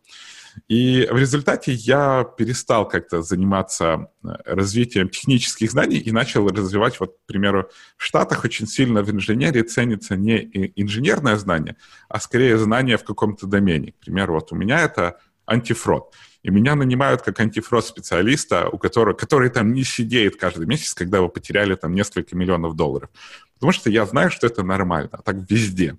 [0.68, 7.16] И в результате я перестал как-то заниматься э, развитием технических знаний и начал развивать, вот,
[7.16, 10.38] к примеру, в Штатах очень сильно в инженерии ценится не
[10.76, 11.76] инженерное знание,
[12.08, 13.92] а скорее знание в каком-то домене.
[13.92, 16.14] К примеру, вот у меня это антифрод.
[16.42, 21.28] И меня нанимают как антифрост-специалиста, у которого, который там не сидеет каждый месяц, когда вы
[21.28, 23.08] потеряли там несколько миллионов долларов.
[23.54, 25.96] Потому что я знаю, что это нормально, так везде.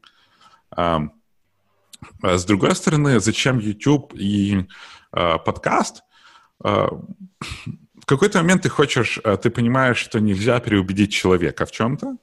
[0.69, 1.09] А
[2.21, 4.67] с другой стороны, зачем YouTube и
[5.11, 6.03] а, подкаст?
[6.63, 12.17] А, в какой-то момент ты хочешь, а, ты понимаешь, что нельзя переубедить человека в чем-то,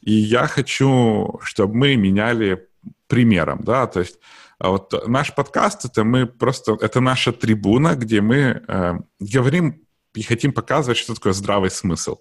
[0.00, 2.68] и я хочу, чтобы мы меняли
[3.08, 4.18] примером, да, то есть
[4.58, 9.82] а вот наш подкаст это мы просто это наша трибуна, где мы э, говорим
[10.14, 12.18] и хотим показывать, что такое здравый смысл.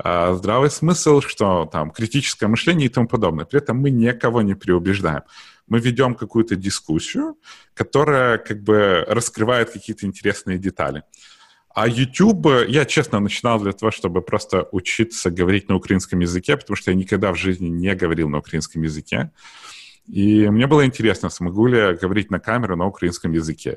[0.00, 3.44] А здравый смысл, что там критическое мышление и тому подобное.
[3.44, 5.22] При этом мы никого не преубеждаем.
[5.66, 7.36] Мы ведем какую-то дискуссию,
[7.74, 11.02] которая как бы раскрывает какие-то интересные детали.
[11.74, 16.76] А YouTube, я честно начинал для того, чтобы просто учиться говорить на украинском языке, потому
[16.76, 19.30] что я никогда в жизни не говорил на украинском языке.
[20.08, 23.76] И мне было интересно, смогу ли я говорить на камеру на украинском языке.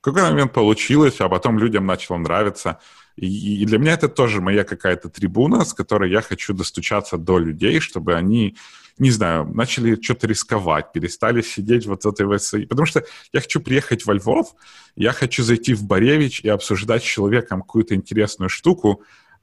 [0.00, 2.78] В какой момент получилось, а потом людям начало нравиться.
[3.16, 7.38] И, и для меня это тоже моя какая-то трибуна, с которой я хочу достучаться до
[7.38, 8.56] людей, чтобы они,
[8.98, 12.42] не знаю, начали что-то рисковать, перестали сидеть вот этой вот...
[12.68, 14.54] Потому что я хочу приехать во Львов,
[14.96, 19.02] я хочу зайти в Боревич и обсуждать с человеком какую-то интересную штуку,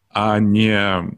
[0.09, 1.11] а не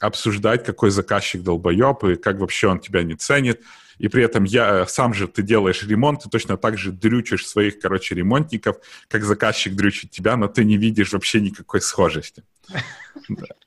[0.00, 3.60] обсуждать, какой заказчик долбоеб и как вообще он тебя не ценит,
[3.98, 7.78] и при этом я сам же ты делаешь ремонт, ты точно так же дрючишь своих,
[7.80, 8.76] короче, ремонтников,
[9.08, 12.42] как заказчик дрючит тебя, но ты не видишь вообще никакой схожести.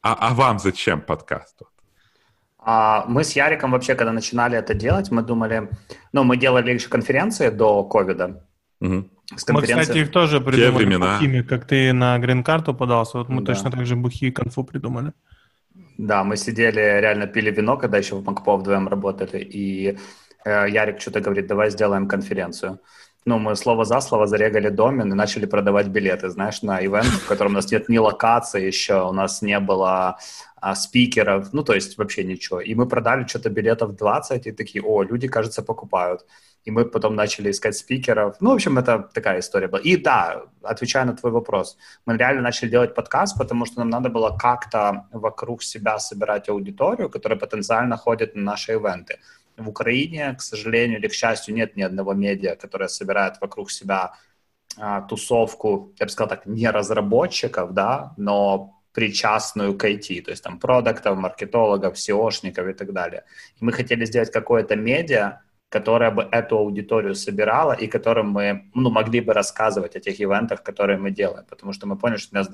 [0.02, 1.62] А, а вам зачем подкаст?
[2.60, 5.70] А мы с Яриком вообще, когда начинали это делать, мы думали,
[6.14, 8.44] ну, мы делали еще конференции до ковида.
[8.82, 9.10] Угу.
[9.50, 13.54] Мы, кстати, их тоже придумали бухими, как ты на грин-карту подался, вот мы да.
[13.54, 15.14] точно так же бухи и конфу придумали.
[15.98, 19.98] Да, мы сидели, реально пили вино, когда еще в Макпо вдвоем работали, и
[20.44, 22.80] э, Ярик что-то говорит, давай сделаем конференцию.
[23.26, 27.28] Ну, мы слово за слово зарегали домен и начали продавать билеты, знаешь, на ивент, в
[27.28, 30.18] котором у нас нет ни локации еще, у нас не было
[30.66, 32.60] а, спикеров, ну, то есть вообще ничего.
[32.60, 36.26] И мы продали что-то билетов 20, и такие, о, люди, кажется, покупают.
[36.68, 38.38] И мы потом начали искать спикеров.
[38.42, 39.82] Ну, в общем, это такая история была.
[39.82, 44.10] И да, отвечая на твой вопрос, мы реально начали делать подкаст, потому что нам надо
[44.10, 49.20] было как-то вокруг себя собирать аудиторию, которая потенциально ходит на наши ивенты.
[49.58, 54.14] В Украине, к сожалению или к счастью, нет ни одного медиа, которое собирает вокруг себя
[54.80, 60.44] а, тусовку, я бы сказал так, не разработчиков, да, но причастную к IT, то есть
[60.44, 63.24] там продуктов, маркетологов, SEOшников и так далее.
[63.62, 68.90] И мы хотели сделать какое-то медиа, которое бы эту аудиторию собирала и которым мы ну,
[68.90, 71.46] могли бы рассказывать о тех ивентах, которые мы делаем.
[71.50, 72.50] Потому что мы поняли, что у нас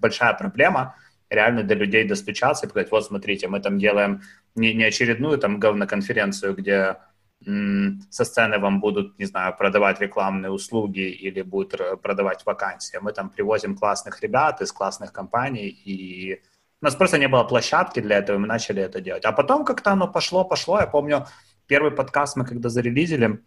[0.00, 0.94] большая проблема
[1.28, 4.22] реально до людей достучаться и сказать, вот смотрите, мы там делаем
[4.54, 6.96] не, не очередную там говноконференцию, где
[8.10, 12.98] со сцены вам будут, не знаю, продавать рекламные услуги или будут продавать вакансии.
[13.00, 16.40] Мы там привозим классных ребят из классных компаний, и
[16.80, 19.24] у нас просто не было площадки для этого, и мы начали это делать.
[19.24, 20.80] А потом как-то оно пошло, пошло.
[20.80, 21.26] Я помню,
[21.66, 23.40] первый подкаст мы когда зарелизили,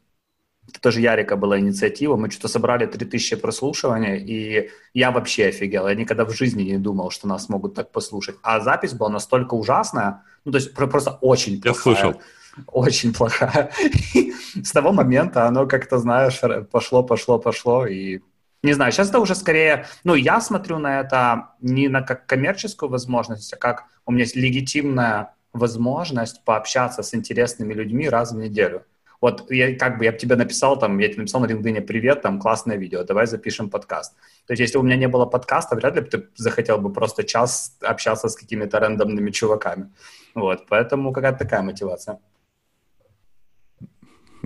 [0.68, 5.94] это тоже Ярика была инициатива, мы что-то собрали 3000 прослушиваний, и я вообще офигел, я
[5.96, 8.38] никогда в жизни не думал, что нас могут так послушать.
[8.42, 11.76] А запись была настолько ужасная, ну, то есть просто очень плохая.
[11.76, 12.22] Я слышал
[12.68, 13.72] очень плохая.
[14.14, 16.40] И с того момента оно как-то, знаешь,
[16.72, 18.22] пошло, пошло, пошло, и
[18.64, 22.90] не знаю, сейчас это уже скорее, ну, я смотрю на это не на как коммерческую
[22.90, 28.84] возможность, а как у меня есть легитимная возможность пообщаться с интересными людьми раз в неделю.
[29.22, 32.22] Вот я как бы я бы тебе написал там, я тебе написал на LinkedIn привет,
[32.22, 34.16] там классное видео, давай запишем подкаст.
[34.48, 37.24] То есть если у меня не было подкаста, вряд ли бы ты захотел бы просто
[37.24, 39.94] час общаться с какими-то рандомными чуваками.
[40.34, 42.20] Вот, поэтому какая-то такая мотивация.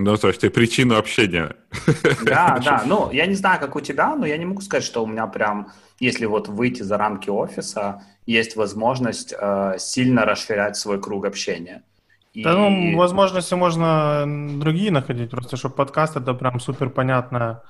[0.02, 1.56] Ну, то есть ты причину общения.
[2.24, 2.82] Да, да.
[2.86, 5.26] Ну, я не знаю, как у тебя, но я не могу сказать, что у меня
[5.26, 5.68] прям,
[6.00, 11.82] если вот выйти за рамки офиса, есть возможность э, сильно расширять свой круг общения.
[12.32, 12.44] И...
[12.44, 14.24] Да, ну, возможности можно
[14.58, 17.62] другие находить, просто что подкаст это прям супер понятная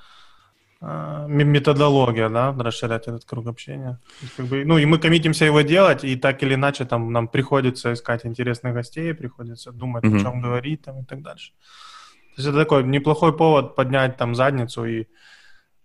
[0.81, 3.99] э, методология, да, расширять этот круг общения.
[4.21, 7.27] Есть, как бы, ну, и мы коммитимся его делать, и так или иначе там нам
[7.27, 10.19] приходится искать интересных гостей, приходится думать, mm-hmm.
[10.19, 11.51] о чем говорить там и так дальше.
[12.35, 15.07] То есть это такой неплохой повод поднять там задницу и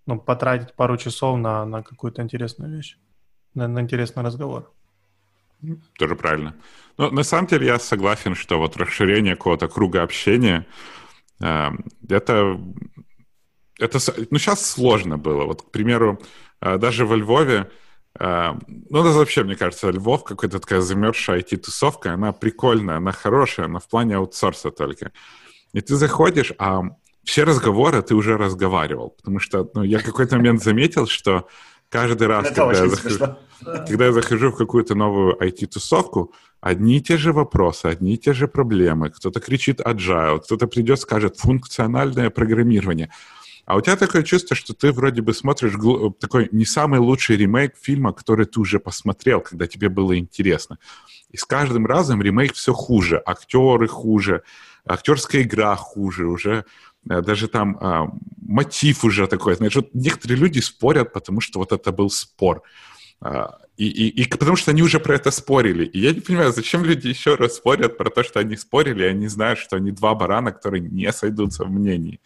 [0.07, 2.97] ну, потратить пару часов на, на какую-то интересную вещь,
[3.55, 4.73] на, на интересный разговор.
[5.99, 6.55] Тоже правильно.
[6.99, 10.67] Но на самом деле я согласен, что вот расширение какого-то круга общения
[11.41, 11.71] э,
[12.09, 12.61] это,
[13.79, 13.99] это,
[14.31, 15.45] ну, сейчас сложно было.
[15.45, 16.21] Вот, к примеру,
[16.61, 17.71] э, даже во Львове,
[18.21, 18.55] э,
[18.91, 23.81] ну, это вообще, мне кажется, Львов какая-то такая замерзшая IT-тусовка, она прикольная, она хорошая, но
[23.81, 25.11] в плане аутсорса только.
[25.77, 26.85] И ты заходишь, а
[27.23, 29.11] все разговоры ты уже разговаривал.
[29.11, 31.49] Потому что ну, я какой-то момент заметил, что
[31.91, 33.37] каждый раз, когда я, захожу,
[33.87, 38.33] когда я захожу в какую-то новую IT-тусовку, одни и те же вопросы, одни и те
[38.33, 39.11] же проблемы.
[39.11, 43.11] Кто-то кричит agile, кто-то придет, скажет функциональное программирование.
[43.67, 45.75] А у тебя такое чувство, что ты вроде бы смотришь
[46.21, 50.79] такой не самый лучший ремейк фильма, который ты уже посмотрел, когда тебе было интересно.
[51.31, 54.43] И с каждым разом ремейк все хуже, актеры хуже,
[54.87, 56.65] актерская игра хуже, уже
[57.09, 58.09] э, даже там а,
[58.41, 59.57] мотив уже такой.
[59.57, 62.63] Знаешь, вот некоторые люди спорят, потому что вот это был спор.
[63.21, 65.85] А, и, и, и потому что они уже про это спорили.
[65.85, 69.09] И я не понимаю, зачем люди еще раз спорят про то, что они спорили, и
[69.09, 72.21] они знают, что они два барана, которые не сойдутся в мнении.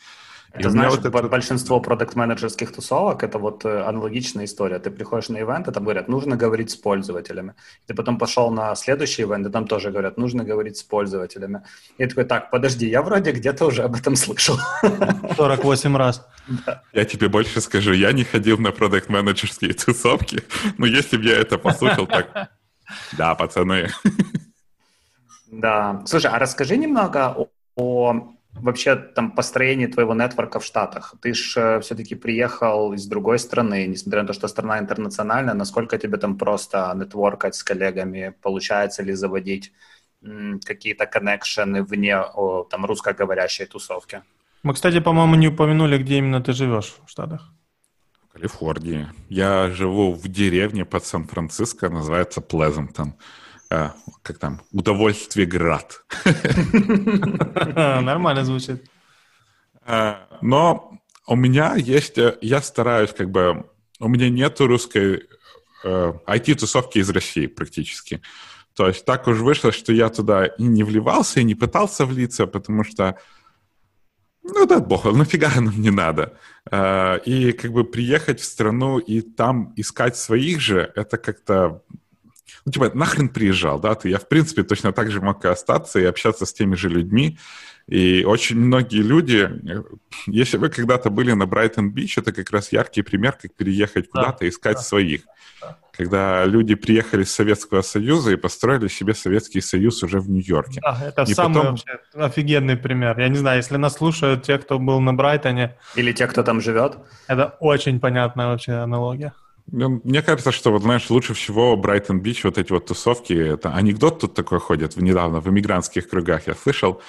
[0.52, 1.28] Это, и знаешь, вот это...
[1.28, 4.80] большинство продукт-менеджерских тусовок, это вот э, аналогичная история.
[4.80, 7.54] Ты приходишь на ивент, и там говорят, нужно говорить с пользователями.
[7.86, 11.62] Ты потом пошел на следующий ивент, и там тоже говорят, нужно говорить с пользователями.
[11.98, 14.56] И я такой, так, подожди, я вроде где-то уже об этом слышал.
[15.36, 16.26] 48 раз.
[16.66, 16.82] Да.
[16.92, 20.42] Я тебе больше скажу, я не ходил на продукт-менеджерские тусовки,
[20.78, 22.50] но если бы я это послушал, так,
[23.16, 23.88] да, пацаны.
[25.52, 26.02] Да.
[26.06, 31.14] Слушай, а расскажи немного о, о вообще там построение твоего нетворка в Штатах?
[31.20, 35.98] Ты же э, все-таки приехал из другой страны, несмотря на то, что страна интернациональная, насколько
[35.98, 39.72] тебе там просто нетворкать с коллегами, получается ли заводить
[40.64, 44.22] какие-то коннекшены вне о, там русскоговорящей тусовки?
[44.62, 47.50] Мы, кстати, по-моему, не упомянули, где именно ты живешь в Штатах.
[48.28, 49.08] В Калифорнии.
[49.30, 53.14] Я живу в деревне под Сан-Франциско, называется Плезентон.
[53.70, 53.90] Э,
[54.22, 56.04] как там, удовольствие град.
[57.74, 58.84] Нормально звучит.
[59.86, 63.64] Э, но у меня есть, э, я стараюсь как бы,
[64.00, 65.28] у меня нету русской
[65.84, 68.20] э, IT-тусовки из России практически.
[68.74, 72.46] То есть так уж вышло, что я туда и не вливался, и не пытался влиться,
[72.46, 73.16] потому что,
[74.42, 76.38] ну да, бог, нафига нам не надо.
[76.70, 81.82] Э, и как бы приехать в страну и там искать своих же, это как-то
[82.64, 85.98] ну, типа, нахрен приезжал, да, ты, я, в принципе, точно так же мог и остаться
[85.98, 87.38] и общаться с теми же людьми,
[87.90, 89.50] и очень многие люди,
[90.26, 94.50] если вы когда-то были на Брайтон-Бич, это как раз яркий пример, как переехать куда-то и
[94.50, 94.82] искать да.
[94.82, 95.22] своих.
[95.60, 95.76] Да.
[95.90, 100.80] Когда люди приехали с Советского Союза и построили себе Советский Союз уже в Нью-Йорке.
[100.80, 101.70] Да, это и самый потом...
[101.72, 103.18] вообще офигенный пример.
[103.18, 105.76] Я не знаю, если нас слушают те, кто был на Брайтоне.
[105.96, 106.96] Или те, кто там живет.
[107.26, 109.32] Это очень понятная вообще аналогия.
[109.72, 114.20] Ну, мне кажется, что, вот, знаешь, лучше всего Брайтон-Бич, вот эти вот тусовки, это анекдот
[114.20, 117.00] тут такой ходит недавно в иммигрантских кругах, я слышал,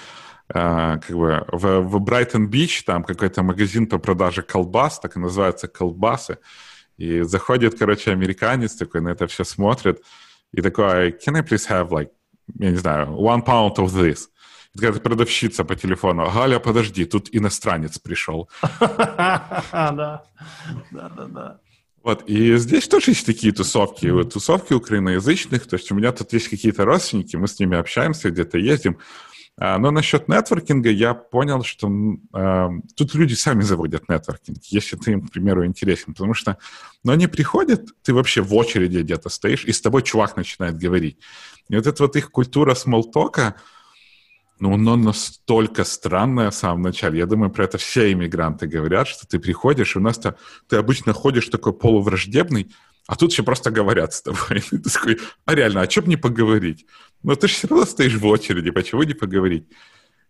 [0.53, 5.69] Uh, как бы в, в Брайтон-Бич там какой-то магазин по продаже колбас, так и называется
[5.69, 6.39] колбасы,
[6.97, 10.03] и заходит, короче, американец такой на это все смотрит,
[10.51, 12.09] и такой, can I please have, like,
[12.59, 14.27] я не знаю, one pound of this?
[14.73, 18.49] И такая продавщица по телефону, Галя, подожди, тут иностранец пришел.
[18.81, 20.23] Да,
[20.91, 21.59] да, да, да.
[22.03, 26.33] Вот, и здесь тоже есть такие тусовки, вот, тусовки украиноязычных, то есть у меня тут
[26.33, 28.97] есть какие-то родственники, мы с ними общаемся, где-то ездим,
[29.57, 31.87] а, но насчет нетворкинга я понял, что
[32.33, 36.13] э, тут люди сами заводят нетворкинг, если ты им, к примеру, интересен.
[36.13, 36.57] Потому что
[37.03, 41.19] но они приходят, ты вообще в очереди где-то стоишь, и с тобой чувак начинает говорить.
[41.69, 43.55] И вот эта вот их культура смолтока,
[44.61, 47.17] ну, оно настолько странное в самом начале.
[47.17, 50.37] Я думаю, про это все иммигранты говорят, что ты приходишь, и у нас-то
[50.69, 52.71] ты обычно ходишь такой полувраждебный,
[53.07, 54.61] а тут еще просто говорят с тобой.
[54.69, 56.85] Ты такой, а реально, а бы не поговорить?
[57.23, 59.67] Но ты же все равно стоишь в очереди, почему не поговорить?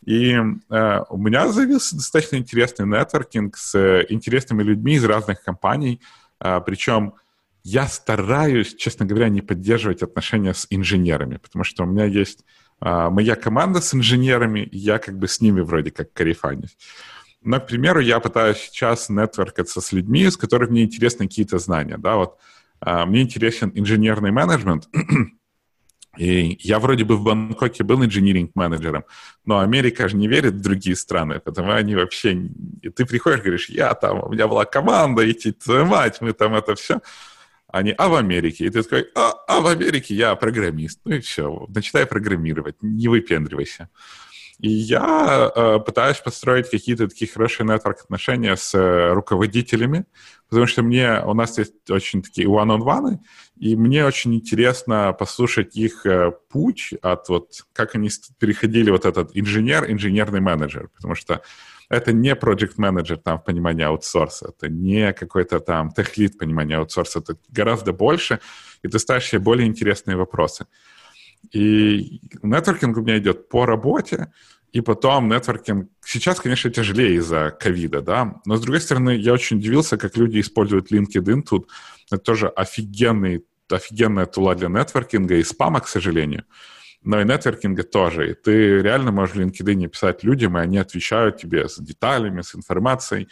[0.06, 6.02] И э, у меня завелся достаточно интересный нетворкинг с э, интересными людьми из разных компаний.
[6.40, 7.14] Э, причем
[7.64, 12.46] я стараюсь, честно говоря, не поддерживать отношения с инженерами, потому что у меня есть
[12.82, 16.76] моя команда с инженерами, и я как бы с ними вроде как карифанюсь.
[17.44, 21.98] Но, к примеру, я пытаюсь сейчас нетворкаться с людьми, с которыми мне интересны какие-то знания.
[21.98, 22.38] Да, вот
[22.86, 24.88] э, мне интересен инженерный менеджмент,
[26.18, 29.06] И я вроде бы в Бангкоке был инжиниринг-менеджером,
[29.46, 32.34] но Америка же не верит в другие страны, потому они вообще...
[32.82, 36.54] И ты приходишь, говоришь, я там, у меня была команда, идти, твою мать, мы там
[36.54, 37.00] это все.
[37.72, 38.66] Они, а в Америке?
[38.66, 41.00] И ты такой, а, а в Америке я программист.
[41.06, 43.90] Ну и все, начинай программировать, не выпендривайся.
[44.62, 50.06] И я э, пытаюсь построить какие-то такие хорошие нетворк-отношения с э, руководителями,
[50.50, 53.18] потому что мне, у нас есть очень такие one-on-one,
[53.58, 59.32] и мне очень интересно послушать их э, путь от вот, как они переходили вот этот
[59.34, 61.42] инженер, инженерный менеджер, потому что
[61.92, 67.20] это не project менеджер там в понимании аутсорса, это не какой-то там техлит понимания аутсорса,
[67.20, 68.40] это гораздо больше,
[68.82, 70.66] и ты ставишь себе более интересные вопросы.
[71.52, 74.32] И нетворкинг у меня идет по работе,
[74.72, 75.90] и потом нетворкинг...
[76.06, 80.40] Сейчас, конечно, тяжелее из-за ковида, да, но, с другой стороны, я очень удивился, как люди
[80.40, 81.70] используют LinkedIn тут.
[82.10, 86.46] Это тоже офигенный, офигенная тула для нетворкинга и спама, к сожалению,
[87.04, 88.32] но и нетворкинга тоже.
[88.32, 92.56] И ты реально можешь в LinkedIn писать людям, и они отвечают тебе с деталями, с
[92.56, 93.28] информацией.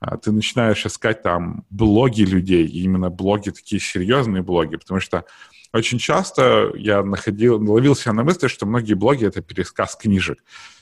[0.00, 5.24] А ты начинаешь искать там блоги людей, именно блоги такие серьезные блоги, потому что
[5.72, 10.38] очень часто я находил, ловил себя на мысли, что многие блоги— это пересказ книжек.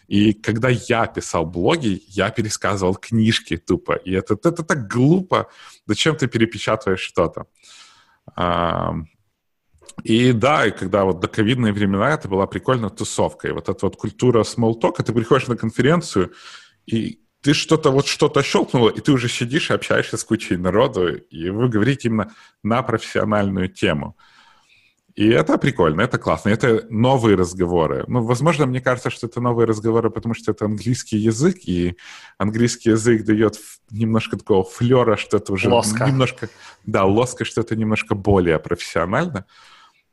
[0.09, 3.93] И когда я писал блоги, я пересказывал книжки тупо.
[3.93, 5.49] И это, это, это так глупо.
[5.87, 7.45] Зачем ты перепечатываешь что-то?
[10.05, 13.49] И да, и когда вот до ковидные времена это была прикольная тусовка.
[13.49, 16.33] И вот эта вот культура смолтока, ты приходишь на конференцию,
[16.87, 21.15] и ты что-то вот что-то щелкнуло, и ты уже сидишь и общаешься с кучей народу,
[21.15, 22.33] и вы говорите именно
[22.63, 24.17] на профессиональную тему.
[25.17, 26.51] И это прикольно, это классно.
[26.51, 28.05] Это новые разговоры.
[28.07, 31.97] Ну, возможно, мне кажется, что это новые разговоры, потому что это английский язык, и
[32.39, 33.59] английский язык дает
[33.91, 36.07] немножко такого флера, что это уже лоска.
[36.07, 36.49] немножко...
[36.87, 39.47] Да, лоска, что это немножко более профессионально.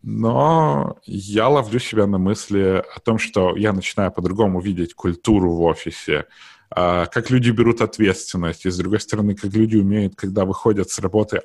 [0.02, 5.62] Но я ловлю себя на мысли о том, что я начинаю по-другому видеть культуру в
[5.62, 6.26] офисе,
[6.70, 11.00] а, как люди берут ответственность, и, с другой стороны, как люди умеют, когда выходят с
[11.00, 11.42] работы,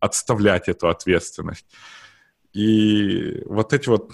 [0.00, 1.66] отставлять эту ответственность.
[2.52, 4.12] И вот эти вот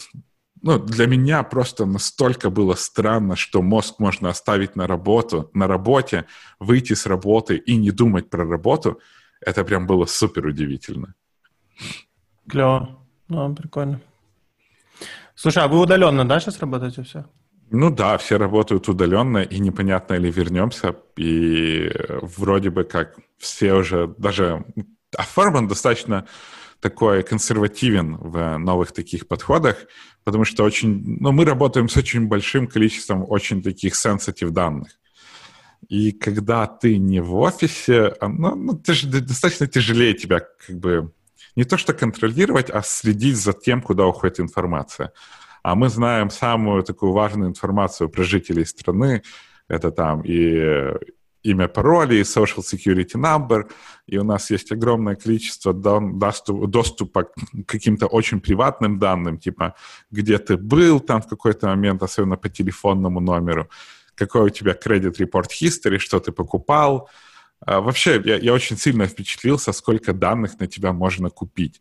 [0.63, 6.25] ну, для меня просто настолько было странно, что мозг можно оставить на работу, на работе,
[6.59, 9.01] выйти с работы и не думать про работу.
[9.41, 11.15] Это прям было супер удивительно.
[12.49, 12.98] Клево.
[13.29, 14.01] Ну, прикольно.
[15.35, 17.25] Слушай, а вы удаленно, да, сейчас работаете все?
[17.71, 20.97] Ну да, все работают удаленно, и непонятно, ли вернемся.
[21.17, 21.91] И
[22.23, 24.65] вроде бы как все уже даже...
[25.17, 26.27] А Фарман достаточно
[26.81, 29.77] такой консервативен в новых таких подходах,
[30.25, 31.19] потому что очень...
[31.21, 34.89] Ну, мы работаем с очень большим количеством очень таких sensitive данных.
[35.89, 40.77] И когда ты не в офисе, а, ну, ну ты же достаточно тяжелее тебя как
[40.77, 41.13] бы
[41.59, 45.11] не то что контролировать, а следить за тем, куда уходит информация.
[45.65, 49.23] А мы знаем самую такую важную информацию про жителей страны.
[49.69, 50.95] Это там и
[51.43, 53.69] имя, пароли, и social security number,
[54.07, 55.73] и у нас есть огромное количество
[56.69, 57.31] доступа к
[57.67, 59.75] каким-то очень приватным данным, типа
[60.13, 63.69] где ты был там в какой-то момент, особенно по телефонному номеру,
[64.15, 67.09] какой у тебя кредит report history, что ты покупал.
[67.61, 71.81] А, вообще, я, я очень сильно впечатлился, сколько данных на тебя можно купить.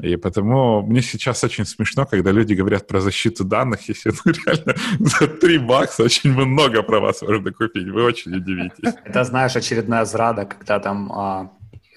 [0.00, 4.74] И потому мне сейчас очень смешно, когда люди говорят про защиту данных, если ну, реально
[4.98, 7.88] за 3 бакса очень много про вас можно купить.
[7.88, 8.94] Вы очень удивитесь.
[9.04, 11.50] Это, знаешь, очередная зрада, когда там а,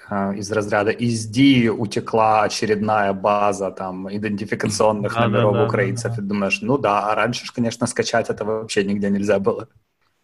[0.07, 1.25] а, из разряда из
[1.69, 6.17] утекла очередная база там идентификационных номеров украинцев.
[6.19, 9.67] И думаешь, ну да, а раньше, конечно, скачать это вообще нигде нельзя было.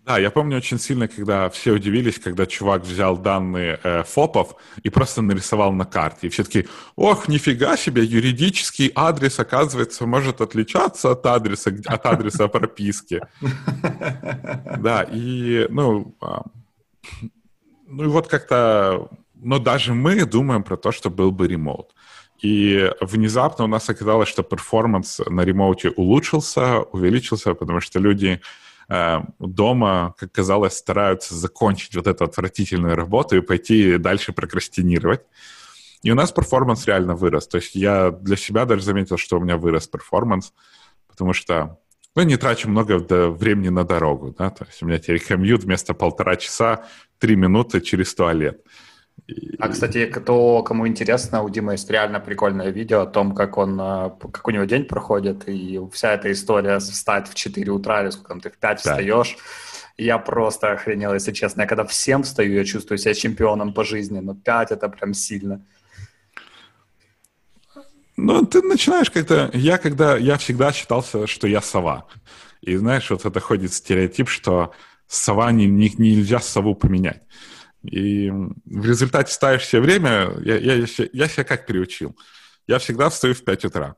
[0.04, 4.90] Да, я помню очень сильно, когда все удивились, когда чувак взял данные э, ФОПов и
[4.90, 6.28] просто нарисовал на карте.
[6.28, 12.48] И все таки ох, нифига себе, юридический адрес, оказывается, может отличаться от адреса, от адреса
[12.48, 13.22] прописки.
[14.80, 16.46] Да, и, ну, а,
[17.86, 21.94] ну и вот как-то, но даже мы думаем про то, что был бы ремоут.
[22.42, 28.42] И внезапно у нас оказалось, что перформанс на ремоуте улучшился, увеличился, потому что люди
[29.40, 35.22] дома, как казалось, стараются закончить вот эту отвратительную работу и пойти дальше прокрастинировать.
[36.04, 37.48] И у нас performance реально вырос.
[37.48, 40.54] То есть я для себя даже заметил, что у меня вырос performance,
[41.08, 41.78] потому что
[42.16, 45.94] ну, не трачу много времени на дорогу, да, то есть у меня теперь commute вместо
[45.94, 46.86] полтора часа,
[47.20, 48.62] три минуты через туалет.
[49.60, 53.80] А, кстати, кто, кому интересно, у Димы есть реально прикольное видео о том, как он,
[53.80, 58.10] э, как у него день проходит, и вся эта история встать в 4 утра, или
[58.10, 58.76] сколько там ты в 5 да.
[58.76, 59.38] встаешь.
[59.98, 61.62] Я просто охренел, если честно.
[61.62, 65.62] Я когда всем встаю, я чувствую себя чемпионом по жизни, но 5 это прям сильно.
[68.18, 69.50] Ну, ты начинаешь как-то...
[69.54, 70.18] Я когда...
[70.18, 72.08] Я всегда считался, что я сова.
[72.62, 74.74] И знаешь, вот это ходит стереотип, что
[75.08, 77.22] сова не, не, нельзя сову поменять.
[77.84, 82.16] И в результате ставишь себе время, я, я, я себя как приучил?
[82.68, 83.96] Я всегда встаю в 5 утра.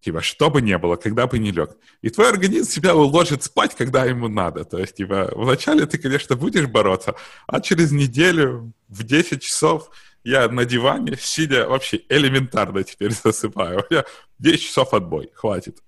[0.00, 1.76] Типа, что бы ни было, когда бы не лег.
[2.02, 4.64] И твой организм себя уложит спать, когда ему надо.
[4.64, 7.14] То есть, типа, вначале ты, конечно, будешь бороться,
[7.46, 9.88] а через неделю в 10 часов
[10.22, 13.80] я на диване, сидя, вообще элементарно теперь засыпаю.
[13.80, 14.04] У меня
[14.38, 15.78] 10 часов отбой, хватит.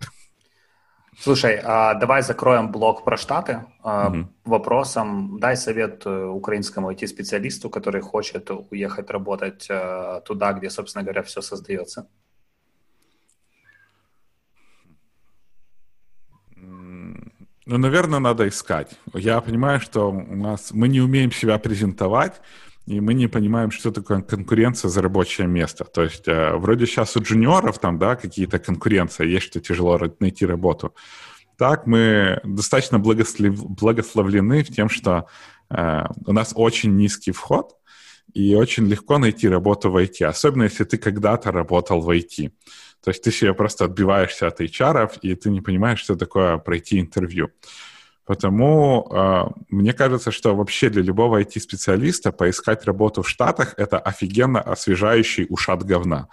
[1.18, 4.28] Слушай, а давай закроем блок про Штаты угу.
[4.44, 5.38] вопросом.
[5.40, 11.40] Дай совет э, украинскому IT-специалисту, который хочет уехать работать э, туда, где, собственно говоря, все
[11.40, 12.06] создается.
[17.68, 18.90] Ну, наверное, надо искать.
[19.14, 22.40] Я понимаю, что у нас мы не умеем себя презентовать,
[22.86, 25.84] и мы не понимаем, что такое конкуренция за рабочее место.
[25.84, 30.46] То есть э, вроде сейчас у джуниоров там, да, какие-то конкуренции, есть, что тяжело найти
[30.46, 30.94] работу.
[31.58, 33.54] Так мы достаточно благослов...
[33.56, 35.26] благословлены в тем, что
[35.68, 37.76] э, у нас очень низкий вход,
[38.34, 42.52] и очень легко найти работу в IT, особенно если ты когда-то работал в IT.
[43.02, 47.00] То есть ты себе просто отбиваешься от HR, и ты не понимаешь, что такое пройти
[47.00, 47.50] интервью.
[48.26, 54.60] Потому э, мне кажется, что вообще для любого IT-специалиста поискать работу в Штатах— это офигенно
[54.60, 56.28] освежающий ушат говна.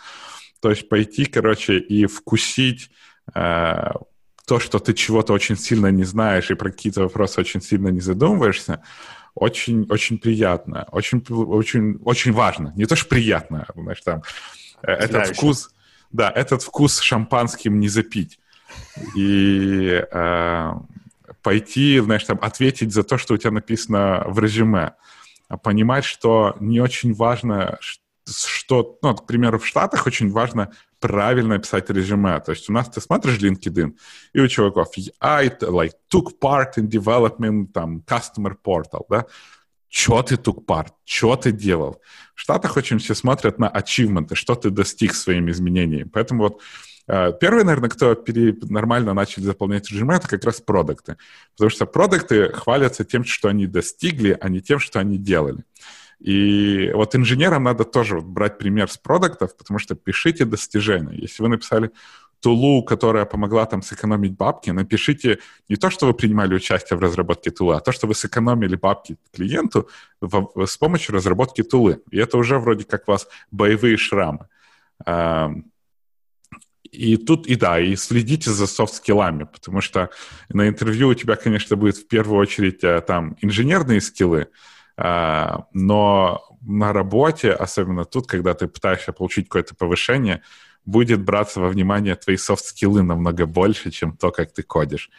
[0.60, 2.90] То есть пойти, короче, и вкусить
[3.36, 3.92] э,
[4.48, 8.02] то, что ты чего-то очень сильно не знаешь и про какие-то вопросы очень сильно не
[8.02, 8.82] задумываешься,
[9.36, 12.74] очень, очень приятно, очень, очень, очень важно.
[12.76, 14.24] Не то, что приятно, знаешь, там,
[14.82, 15.70] э, этот вкус,
[16.12, 18.40] да, этот вкус шампанским не запить.
[19.16, 20.72] И э,
[21.44, 24.94] пойти, знаешь, там, ответить за то, что у тебя написано в резюме.
[25.50, 27.78] А понимать, что не очень важно,
[28.26, 32.40] что, ну, к примеру, в Штатах очень важно правильно писать резюме.
[32.40, 33.94] То есть у нас ты смотришь LinkedIn,
[34.34, 34.88] и у чуваков
[35.20, 39.26] I like, took part in development там, customer portal, да?
[39.90, 40.88] Что ты took part?
[41.06, 42.02] Что ты делал?
[42.34, 46.10] В Штатах очень все смотрят на ачивменты, что ты достиг своими изменениями.
[46.12, 46.62] Поэтому вот
[47.08, 48.56] первые, наверное, кто пере...
[48.62, 51.18] нормально начали заполнять резюме, это как раз продукты.
[51.56, 55.64] Потому что продукты хвалятся тем, что они достигли, а не тем, что они делали.
[56.20, 61.18] И вот инженерам надо тоже брать пример с продуктов, потому что пишите достижения.
[61.18, 61.92] Если вы написали
[62.40, 65.40] тулу, которая помогла там сэкономить бабки, напишите
[65.70, 69.18] не то, что вы принимали участие в разработке тулы, а то, что вы сэкономили бабки
[69.34, 69.90] клиенту
[70.22, 72.02] в, с помощью разработки тулы.
[72.12, 74.48] И это уже вроде как у вас боевые шрамы.
[76.94, 80.12] И тут, и да, и следите за софт-скиллами, потому что
[80.50, 84.50] на интервью у тебя, конечно, будет в первую очередь э, там инженерные скиллы,
[84.96, 90.44] а, но на работе, особенно тут, когда ты пытаешься получить какое-то повышение,
[90.86, 95.10] будет браться во внимание твои софт-скиллы намного больше, чем то, как ты кодишь.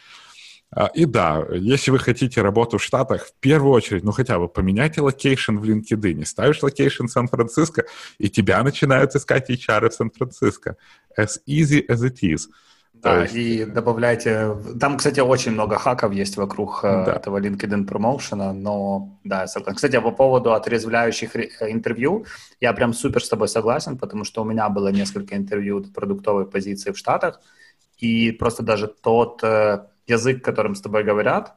[0.76, 4.48] А, и да, если вы хотите работу в Штатах, в первую очередь, ну хотя бы
[4.48, 6.24] поменяйте location в LinkedIn.
[6.24, 7.84] Ставишь location Сан-Франциско,
[8.18, 10.76] и тебя начинают искать HR в Сан-Франциско.
[11.16, 12.48] As easy as it is.
[12.92, 13.34] Да, есть...
[13.34, 14.56] и добавляйте...
[14.80, 17.12] Там, кстати, очень много хаков есть вокруг э, да.
[17.12, 19.76] этого LinkedIn промоушена, но да, я согласен.
[19.76, 22.24] Кстати, по поводу отрезвляющих э, интервью,
[22.60, 26.92] я прям супер с тобой согласен, потому что у меня было несколько интервью продуктовой позиции
[26.92, 27.40] в Штатах,
[27.98, 31.54] и просто даже тот э, язык, которым с тобой говорят,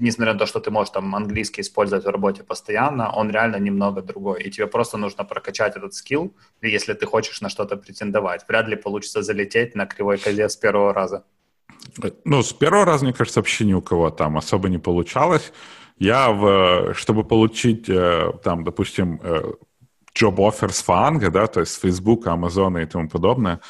[0.00, 4.02] несмотря на то, что ты можешь там английский использовать в работе постоянно, он реально немного
[4.02, 4.42] другой.
[4.42, 8.44] И тебе просто нужно прокачать этот скилл, если ты хочешь на что-то претендовать.
[8.48, 11.24] Вряд ли получится залететь на кривой козе с первого раза.
[12.24, 15.52] Ну, с первого раза, мне кажется, вообще ни у кого там особо не получалось.
[15.98, 19.42] Я, в, чтобы получить, э, там, допустим, э,
[20.18, 23.60] job offer с Фанга, да, то есть с Facebook, Amazon и тому подобное,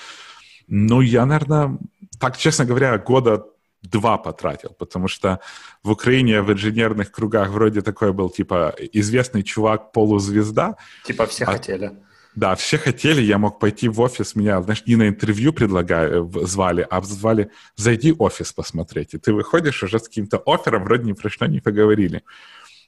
[0.68, 1.79] ну, я, наверное,
[2.20, 3.45] так, честно говоря, года
[3.83, 5.41] два потратил, потому что
[5.83, 10.76] в Украине в инженерных кругах вроде такой был, типа, известный чувак, полузвезда.
[11.05, 11.93] Типа все а, хотели.
[12.35, 16.87] Да, все хотели, я мог пойти в офис, меня, знаешь, не на интервью предлагали, звали,
[16.89, 19.14] а звали, зайди в офис посмотреть.
[19.14, 22.22] И ты выходишь уже с каким-то оффером, вроде ни про что не поговорили.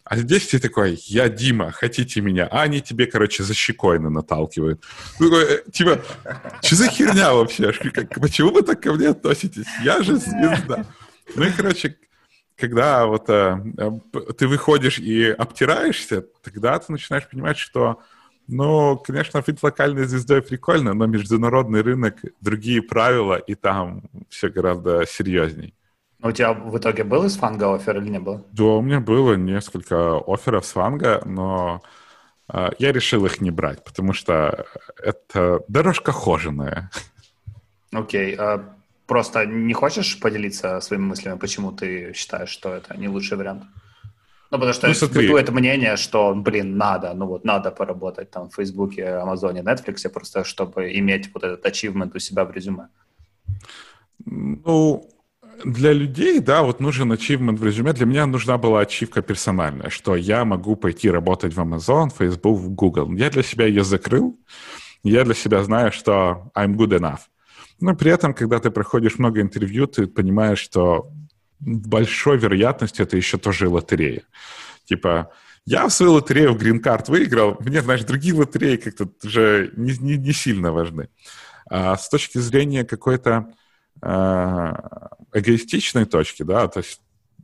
[0.05, 2.47] А здесь ты такой, я Дима, хотите меня?
[2.51, 4.85] А они тебе, короче, за щекой наталкивают.
[5.19, 6.03] Такой, э, типа,
[6.63, 7.73] что за херня вообще?
[7.73, 9.67] Как, почему вы так ко мне относитесь?
[9.83, 10.85] Я же звезда.
[11.35, 11.97] Ну и, короче,
[12.57, 13.65] когда вот а,
[14.37, 18.03] ты выходишь и обтираешься, тогда ты начинаешь понимать, что,
[18.47, 25.07] ну, конечно, быть локальной звездой прикольно, но международный рынок, другие правила, и там все гораздо
[25.07, 25.73] серьезней.
[26.25, 28.43] У тебя в итоге был из фанга офер или не было?
[28.53, 31.83] Да, у меня было несколько офферов с фанга, но
[32.49, 34.67] э, я решил их не брать, потому что
[34.97, 36.91] это дорожка хоженая.
[37.93, 38.35] Окей.
[38.35, 38.37] Okay.
[38.39, 38.75] А
[39.07, 43.65] просто не хочешь поделиться своими мыслями, почему ты считаешь, что это не лучший вариант?
[44.51, 48.55] Ну, потому что ну, существует мнение, что, блин, надо, ну вот надо поработать там в
[48.55, 52.89] Фейсбуке, Амазоне, Netflix, просто чтобы иметь вот этот achievement у себя в резюме.
[54.25, 55.11] Ну,
[55.65, 57.93] для людей, да, вот нужен achievement в резюме.
[57.93, 62.71] Для меня нужна была ачивка персональная, что я могу пойти работать в Amazon, Facebook, в
[62.71, 63.13] Google.
[63.15, 64.39] Я для себя ее закрыл.
[65.03, 67.21] Я для себя знаю, что I'm good enough.
[67.81, 71.11] Но при этом, когда ты проходишь много интервью, ты понимаешь, что
[71.61, 74.23] большой вероятности это еще тоже лотерея.
[74.85, 75.31] Типа,
[75.67, 79.97] я в свою лотерею в Green Card выиграл, мне, знаешь, другие лотереи как-то уже не,
[79.99, 81.09] не, не сильно важны.
[81.67, 83.47] А с точки зрения какой-то
[84.03, 87.01] эгоистичной точки, да, то есть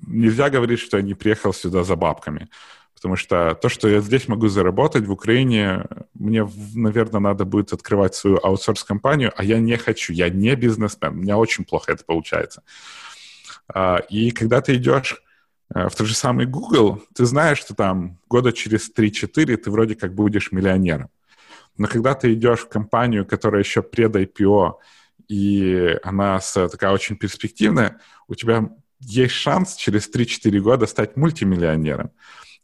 [0.07, 2.49] нельзя говорить, что я не приехал сюда за бабками,
[2.95, 5.85] потому что то, что я здесь могу заработать в Украине,
[6.15, 11.17] мне, наверное, надо будет открывать свою аутсорс-компанию, а я не хочу, я не бизнесмен, у
[11.17, 12.63] меня очень плохо это получается.
[13.73, 15.23] А, и когда ты идешь
[15.75, 19.95] э, в тот же самый Google, ты знаешь, что там года через 3-4 ты вроде
[19.95, 21.11] как будешь миллионером.
[21.79, 24.75] Но когда ты идешь в компанию, которая еще пред IPO,
[25.31, 28.69] и она такая очень перспективная, у тебя
[28.99, 32.11] есть шанс через 3-4 года стать мультимиллионером.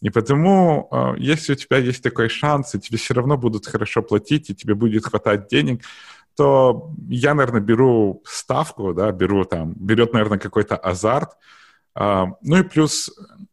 [0.01, 4.03] И потому, э, если у тебя есть такой шанс, и тебе все равно будут хорошо
[4.03, 5.85] платить, и тебе будет хватать денег,
[6.37, 11.37] то я, наверное, беру ставку, да, беру там, берет, наверное, какой-то азарт.
[11.95, 13.11] А, ну и плюс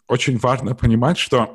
[0.07, 1.53] очень важно понимать, что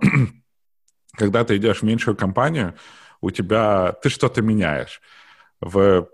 [1.17, 2.75] когда ты идешь в меньшую компанию,
[3.21, 5.03] у тебя ты что-то меняешь.
[5.61, 6.09] В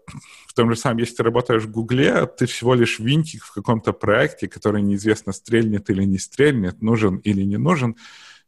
[0.55, 3.93] в том же самом, если ты работаешь в Гугле, ты всего лишь винтик в каком-то
[3.93, 7.97] проекте, который неизвестно, стрельнет или не стрельнет, нужен или не нужен.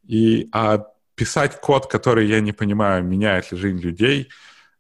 [0.06, 0.86] И, а
[1.16, 4.28] писать код, который я не понимаю, меняет ли жизнь людей,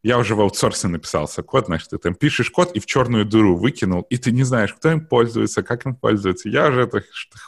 [0.04, 3.56] я уже в аутсорсе написался код, значит, ты там пишешь код и в черную дыру
[3.56, 6.48] выкинул, и ты не знаешь, кто им пользуется, как им пользуется.
[6.48, 7.02] Я уже эту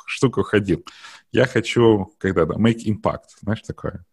[0.06, 0.84] штуку ходил.
[1.30, 4.04] Я хочу, когда-то, make impact, знаешь, такое.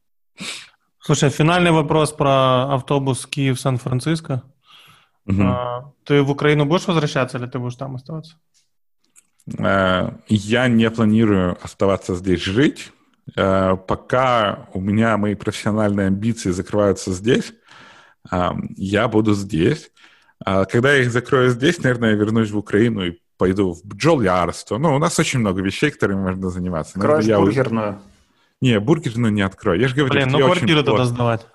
[1.06, 4.41] Слушай, финальный вопрос про автобус Киев-Сан-Франциско.
[5.28, 5.43] Угу.
[5.43, 8.38] А, ты в Украину будешь возвращаться или ты будешь там оставаться?
[9.60, 12.91] Э, я не планирую оставаться здесь жить.
[13.36, 17.53] Э, пока у меня мои профессиональные амбиции закрываются здесь,
[18.76, 19.91] я буду здесь.
[20.43, 24.80] А когда я их закрою здесь, наверное, я вернусь в Украину и пойду в бджолярство.
[24.80, 26.99] Ну, у нас очень много вещей, которыми можно заниматься.
[27.22, 27.99] Я бургерную?
[28.66, 29.80] Не, бургерную не открою.
[29.80, 30.86] Я же говорю, Блин, ну квартиру очень...
[30.86, 31.45] тогда сдавать.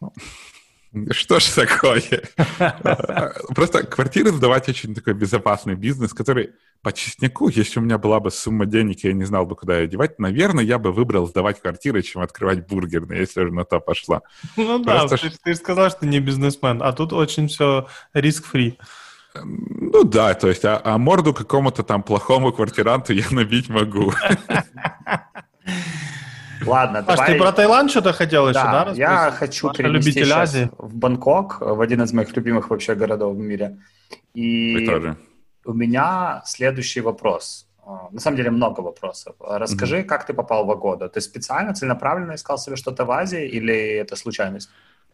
[1.10, 2.02] Что ж такое?
[3.52, 6.50] Просто квартиры сдавать очень такой безопасный бизнес, который
[6.82, 9.88] по честняку, если у меня была бы сумма денег, я не знал бы, куда ее
[9.88, 14.22] девать, наверное, я бы выбрал сдавать квартиры, чем открывать бургерные, если уже на то пошло.
[14.56, 18.78] Ну да, ты, ты же сказал, что не бизнесмен, а тут очень все риск-фри.
[19.42, 24.12] Ну да, то есть, а, а морду какому-то там плохому квартиранту я набить могу.
[26.66, 27.32] Ладно, Паш, давай...
[27.32, 28.84] ты про Таиланд что-то хотел еще, да?
[28.86, 30.70] да я хочу перенести Азии.
[30.78, 33.78] в Бангкок, в один из моих любимых вообще городов в мире.
[34.34, 34.88] И
[35.64, 37.66] у меня следующий вопрос.
[37.86, 39.34] А, на самом деле много вопросов.
[39.40, 40.04] Расскажи, mm-hmm.
[40.04, 41.08] как ты попал в Агоду?
[41.08, 44.70] Ты специально, целенаправленно искал себе что-то в Азии или это случайность?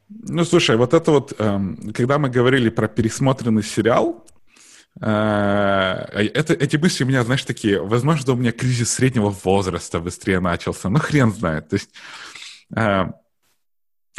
[0.08, 4.24] Ну, слушай, вот это вот, эм, когда мы говорили про пересмотренный сериал,
[4.98, 10.88] это, эти мысли у меня, знаешь, такие, возможно, у меня кризис среднего возраста быстрее начался,
[10.88, 11.68] ну, хрен знает.
[11.68, 11.90] То есть
[12.76, 13.04] э,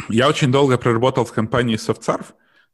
[0.08, 2.26] я очень долго проработал в компании SoftServe,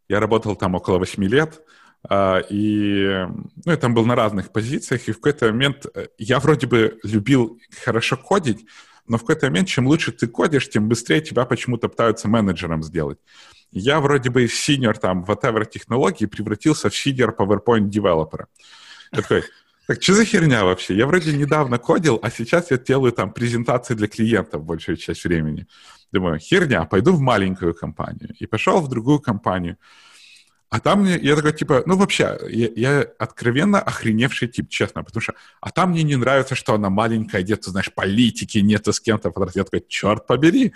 [0.08, 1.60] я работал там около 8 лет,
[2.08, 3.26] э, и
[3.64, 5.86] ну, я там был на разных позициях, и в какой-то момент
[6.18, 8.64] я вроде бы любил хорошо кодить,
[9.06, 13.18] но в какой-то момент, чем лучше ты кодишь, тем быстрее тебя почему-то пытаются менеджером сделать.
[13.70, 18.48] Я вроде бы из senior там whatever технологии превратился в senior PowerPoint девелопера.
[19.10, 19.44] Такой,
[19.86, 20.94] так что за херня вообще?
[20.94, 25.66] Я вроде недавно кодил, а сейчас я делаю там презентации для клиентов большую часть времени.
[26.12, 28.34] Думаю, херня, пойду в маленькую компанию.
[28.38, 29.76] И пошел в другую компанию.
[30.70, 35.22] А там мне, я такой, типа, ну, вообще, я, я откровенно охреневший тип, честно, потому
[35.22, 39.32] что, а там мне не нравится, что она маленькая, где-то, знаешь, политики, нету с кем-то,
[39.54, 40.74] я такой, черт побери.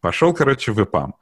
[0.00, 1.14] Пошел, короче, в ИПАМ.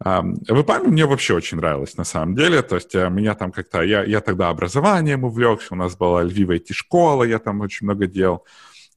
[0.00, 3.82] В ИПАМе мне вообще очень нравилось, на самом деле, то есть э, меня там как-то,
[3.82, 8.46] я, я тогда образованием увлекся, у нас была Львива IT-школа, я там очень много делал,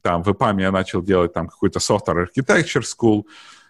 [0.03, 3.23] там в ИПАМе я начал делать там какую-то software architecture school,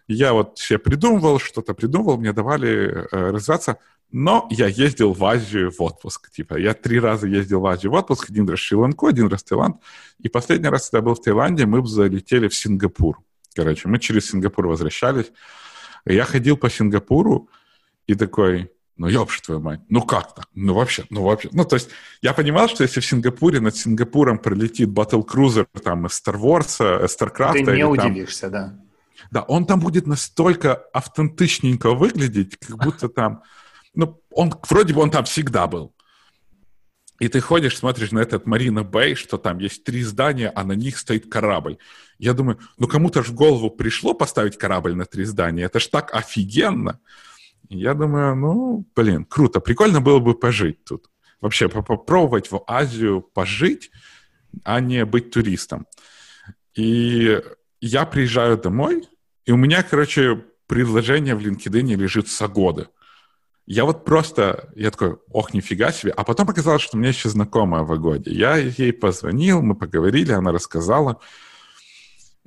[0.10, 3.78] я вот все придумывал, что-то придумывал, мне давали э, развиваться,
[4.12, 6.30] но я ездил в Азию в отпуск.
[6.32, 8.30] Типа, я три раза ездил в Азию в отпуск.
[8.30, 9.78] Один раз в Шри-Ланку, один раз в Таиланд.
[10.20, 13.20] И последний раз, когда был в Таиланде, мы залетели в Сингапур.
[13.56, 15.32] Короче, мы через Сингапур возвращались.
[16.06, 17.50] Я ходил по Сингапуру
[18.08, 20.46] и такой, ну, ёбш твою мать, ну как так?
[20.54, 21.50] Ну, вообще, ну, вообще.
[21.52, 21.90] Ну, то есть
[22.22, 27.16] я понимал, что если в Сингапуре над Сингапуром пролетит батл-крузер там из Star Wars, из
[27.16, 27.66] StarCraft...
[27.66, 28.52] Ты не удивишься, там...
[28.52, 28.78] да.
[29.30, 33.44] Да, он там будет настолько автентичненько выглядеть, как будто там
[33.94, 35.94] ну, он, вроде бы он там всегда был.
[37.22, 40.72] И ты ходишь, смотришь на этот Марина Бэй, что там есть три здания, а на
[40.72, 41.78] них стоит корабль.
[42.18, 45.66] Я думаю, ну кому-то же в голову пришло поставить корабль на три здания.
[45.66, 47.00] Это ж так офигенно.
[47.70, 49.60] Я думаю, ну, блин, круто.
[49.60, 51.12] Прикольно было бы пожить тут.
[51.42, 53.92] Вообще попробовать в Азию пожить,
[54.64, 55.86] а не быть туристом.
[56.74, 57.40] И
[57.82, 59.08] я приезжаю домой,
[59.46, 62.90] и у меня, короче, предложение в LinkedIn лежит с года.
[63.74, 66.12] Я вот просто, я такой, ох, нифига себе.
[66.12, 68.30] А потом оказалось, что у меня еще знакомая в Агоде.
[68.30, 71.22] Я ей позвонил, мы поговорили, она рассказала.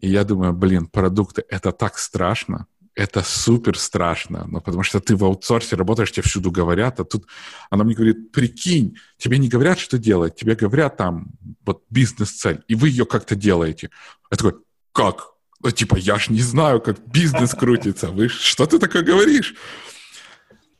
[0.02, 2.66] И я думаю, блин, продукты, это так страшно.
[2.94, 7.26] Это супер страшно, ну, потому что ты в аутсорсе работаешь, тебе всюду говорят, а тут
[7.70, 11.28] она мне говорит, прикинь, тебе не говорят, что делать, тебе говорят там
[11.64, 13.88] вот бизнес-цель, и вы ее как-то делаете.
[14.30, 14.60] Я такой,
[14.92, 15.30] как?
[15.60, 18.10] Ну, типа, я ж не знаю, как бизнес крутится.
[18.10, 19.54] Вы что ты такое говоришь?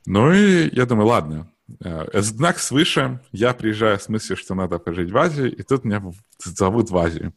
[0.07, 1.51] Ну и я думаю, ладно,
[1.81, 6.03] э, знак свыше, я приезжаю с мыслью, что надо пожить в Азии, и тут меня
[6.39, 7.33] зовут в Азию.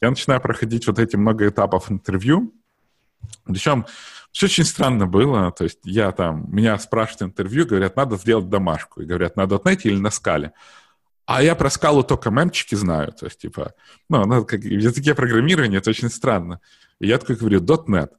[0.00, 2.52] Я начинаю проходить вот эти много этапов интервью,
[3.44, 3.86] причем
[4.32, 9.00] все очень странно было, то есть я там, меня спрашивают интервью, говорят, надо сделать домашку,
[9.00, 10.52] и говорят, на .NET или на скале.
[11.26, 13.74] А я про скалу только мемчики знаю, то есть, типа,
[14.08, 16.60] ну, ну как, в языке программирования это очень странно.
[16.98, 18.10] И я такой говорю, .NET.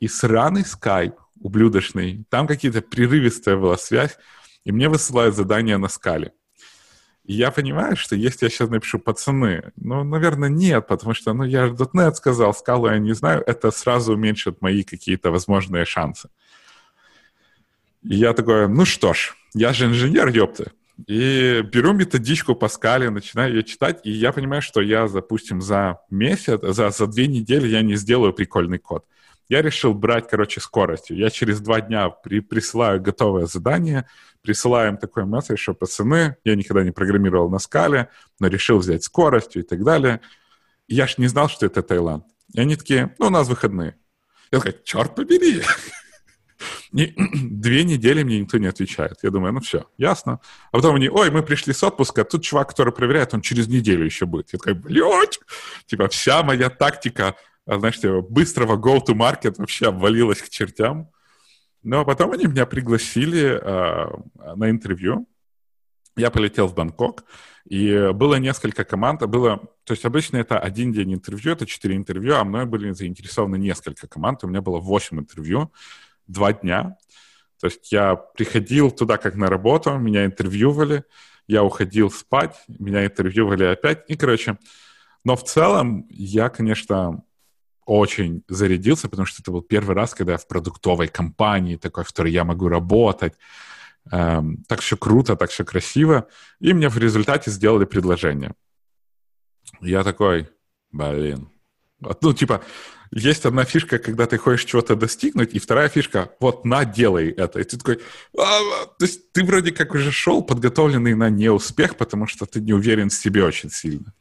[0.00, 2.24] И сраный скайп ублюдочный.
[2.28, 4.16] Там какие-то прерывистая была связь,
[4.64, 6.32] и мне высылают задание на скале.
[7.24, 11.44] И я понимаю, что если я сейчас напишу пацаны, ну, наверное, нет, потому что, ну,
[11.44, 16.30] я же .NET сказал, скалу я не знаю, это сразу уменьшит мои какие-то возможные шансы.
[18.02, 20.72] И я такой, ну что ж, я же инженер, ёпта.
[21.06, 25.98] И беру методичку по скале, начинаю ее читать, и я понимаю, что я, допустим, за
[26.10, 29.04] месяц, за, за две недели я не сделаю прикольный код.
[29.48, 31.16] Я решил брать, короче, скоростью.
[31.16, 34.06] Я через два дня при, присылаю готовое задание,
[34.42, 39.04] присылаю им такой месседж, что пацаны, я никогда не программировал на скале, но решил взять
[39.04, 40.20] скоростью и так далее.
[40.86, 42.24] Я ж не знал, что это Таиланд.
[42.52, 43.96] И они такие, ну, у нас выходные.
[44.50, 45.62] Я такой, черт побери.
[46.92, 49.18] Две недели мне никто не отвечает.
[49.22, 50.40] Я думаю, ну все, ясно.
[50.72, 54.04] А потом они, ой, мы пришли с отпуска, тут чувак, который проверяет, он через неделю
[54.04, 54.52] еще будет.
[54.52, 55.40] Я такой, блядь!
[55.86, 57.36] Типа вся моя тактика,
[57.68, 61.10] знаешь, типа, быстрого go-to-market вообще обвалилась к чертям.
[61.82, 65.28] Но потом они меня пригласили э, на интервью.
[66.16, 67.24] Я полетел в Бангкок,
[67.64, 69.22] и было несколько команд.
[69.26, 73.56] Было, то есть обычно это один день интервью, это четыре интервью, а мной были заинтересованы
[73.56, 74.42] несколько команд.
[74.42, 75.72] У меня было восемь интервью,
[76.26, 76.96] два дня.
[77.60, 81.04] То есть я приходил туда как на работу, меня интервьювали,
[81.46, 84.04] я уходил спать, меня интервьювали опять.
[84.08, 84.58] И, короче,
[85.24, 87.22] но в целом я, конечно,
[87.88, 92.08] очень зарядился, потому что это был первый раз, когда я в продуктовой компании такой, в
[92.08, 93.32] которой я могу работать.
[94.12, 96.28] Эм, так все круто, так все красиво.
[96.60, 98.52] И мне в результате сделали предложение.
[99.80, 100.48] Я такой,
[100.92, 101.48] блин.
[102.20, 102.62] Ну, типа,
[103.10, 107.58] есть одна фишка, когда ты хочешь чего-то достигнуть, и вторая фишка, вот, на, делай это.
[107.60, 108.00] И ты такой,
[108.36, 112.74] а, то есть ты вроде как уже шел подготовленный на неуспех, потому что ты не
[112.74, 114.12] уверен в себе очень сильно.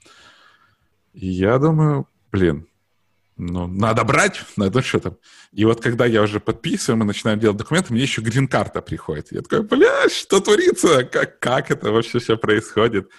[1.13, 2.67] И я думаю, блин,
[3.37, 5.17] ну, надо брать, надо что там.
[5.51, 9.31] И вот когда я уже подписываю, мы начинаем делать документы, мне еще грин-карта приходит.
[9.31, 11.03] Я такой, бля, что творится?
[11.03, 13.09] Как, как это вообще все происходит?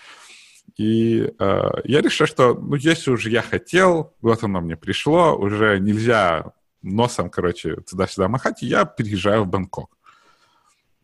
[0.77, 5.79] И э, я решил, что, ну, если уже я хотел, вот оно мне пришло, уже
[5.79, 6.53] нельзя
[6.83, 9.91] носом, короче, туда-сюда махать, и я переезжаю в Бангкок.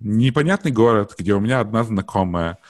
[0.01, 2.59] Непонятный город, где у меня одна знакомая–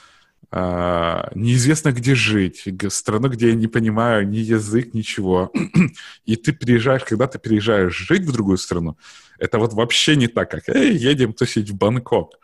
[0.51, 5.51] неизвестно, где жить, страну, где я не понимаю ни язык, ничего.
[6.25, 8.97] И ты приезжаешь, когда ты приезжаешь жить в другую страну,
[9.37, 12.39] это вот вообще не так, как «Эй, едем тусить в Бангкок».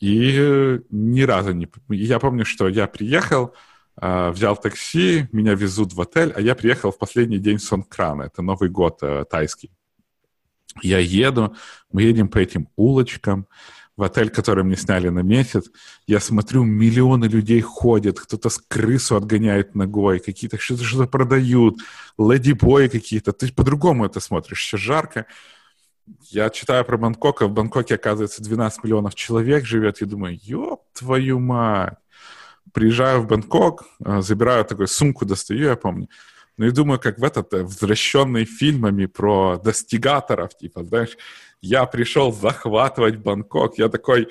[0.00, 1.68] И ни разу не...
[1.88, 3.54] Я помню, что я приехал,
[4.00, 8.42] uh, взял такси, меня везут в отель, а я приехал в последний день Сонкрана, это
[8.42, 9.70] Новый год uh, тайский.
[10.82, 11.56] Я еду,
[11.90, 13.48] мы едем по этим улочкам,
[13.98, 15.64] в отель, который мне сняли на месяц,
[16.06, 21.80] я смотрю, миллионы людей ходят, кто-то с крысу отгоняет ногой, какие-то что-то что продают,
[22.16, 23.32] леди-бои какие-то.
[23.32, 25.26] Ты по-другому это смотришь, все жарко.
[26.30, 30.84] Я читаю про Бангкок, а в Бангкоке, оказывается, 12 миллионов человек живет, и думаю, ёб
[30.92, 31.94] твою мать.
[32.72, 36.08] Приезжаю в Бангкок, а, забираю такую сумку, достаю, я помню,
[36.56, 41.16] ну и думаю, как в этот, э, возвращенный фильмами про достигаторов, типа, знаешь,
[41.60, 44.28] я пришел захватывать Бангкок, я такой,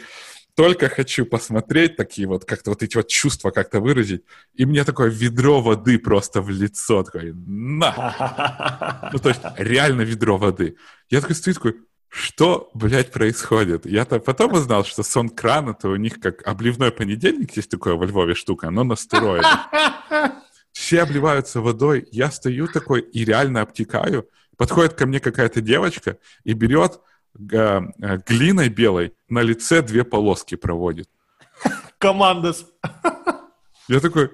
[0.56, 4.24] только хочу посмотреть такие вот, как-то вот эти вот чувства как-то выразить,
[4.56, 9.10] и мне такое ведро воды просто в лицо, такой, на!
[9.14, 10.76] Ну, то есть, реально ведро воды.
[11.10, 11.76] Я такой стою, такой,
[12.10, 13.86] что, блядь, происходит?
[13.86, 18.06] Я-то потом узнал, что сон кран, это у них как обливной понедельник, есть такое во
[18.06, 19.70] Львове штука, но на стероидах.
[20.72, 24.28] Все обливаются водой, я стою такой и реально обтекаю.
[24.58, 27.00] Подходит ко мне какая-то девочка и берет
[27.38, 31.10] глиной белой на лице две полоски проводит.
[31.98, 32.66] Командос.
[33.88, 34.32] Я такой,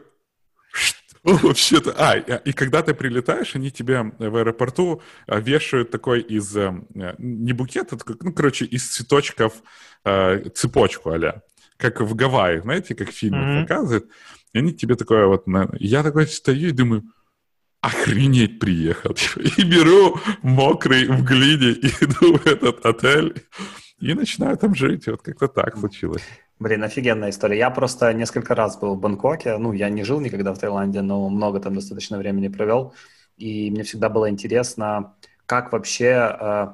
[0.72, 1.96] что вообще-то?
[1.98, 6.74] А, и когда ты прилетаешь, они тебе в аэропорту э, вешают такой из, э,
[7.18, 9.54] не букет, а такой, ну, короче, из цветочков
[10.04, 11.42] цепочку а
[11.78, 13.62] как в Гавайи, знаете, как в фильмах mm-hmm.
[13.62, 14.10] показывают.
[14.54, 15.46] И они тебе такое вот...
[15.80, 17.04] Я такой стою и думаю,
[17.84, 19.16] охренеть приехал.
[19.58, 23.44] И беру мокрый в глине, и иду в этот отель
[24.00, 25.08] и начинаю там жить.
[25.08, 26.24] Вот как-то так случилось.
[26.60, 27.58] Блин, офигенная история.
[27.58, 29.58] Я просто несколько раз был в Бангкоке.
[29.58, 32.94] Ну, я не жил никогда в Таиланде, но много там достаточно времени провел.
[33.38, 35.16] И мне всегда было интересно,
[35.46, 36.68] как вообще э,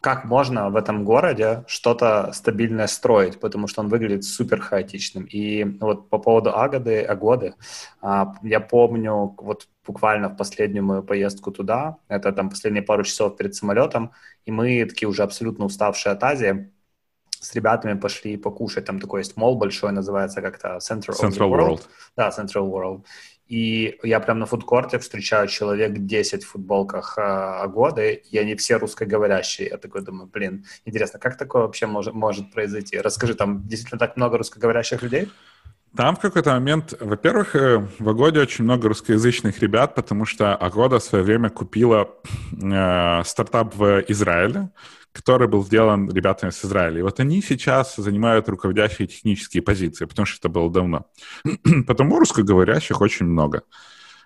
[0.00, 5.24] как можно в этом городе что-то стабильное строить, потому что он выглядит супер хаотичным.
[5.24, 7.54] И вот по поводу Агоды,
[8.00, 13.36] а, я помню вот буквально в последнюю мою поездку туда, это там последние пару часов
[13.36, 14.12] перед самолетом,
[14.44, 16.70] и мы такие уже абсолютно уставшие от Азии,
[17.40, 21.68] с ребятами пошли покушать, там такой есть мол большой, называется как-то Central, Central World.
[21.68, 21.82] World.
[22.16, 23.04] Да, Central World.
[23.46, 28.76] И я прям на фудкорте встречаю человек 10 в футболках э, годы, и они все
[28.76, 29.68] русскоговорящие.
[29.68, 33.00] Я такой думаю, блин, интересно, как такое вообще может, может произойти?
[33.00, 35.28] Расскажи, там действительно так много русскоговорящих людей?
[35.98, 41.00] Там в какой-то момент, во-первых, э, в Агоде очень много русскоязычных ребят, потому что Агода
[41.00, 42.08] в свое время купила
[42.52, 44.70] э, стартап в Израиле,
[45.10, 47.00] который был сделан ребятами с Израиля.
[47.00, 51.06] И вот они сейчас занимают руководящие технические позиции, потому что это было давно.
[51.88, 53.62] Потому русскоговорящих очень много.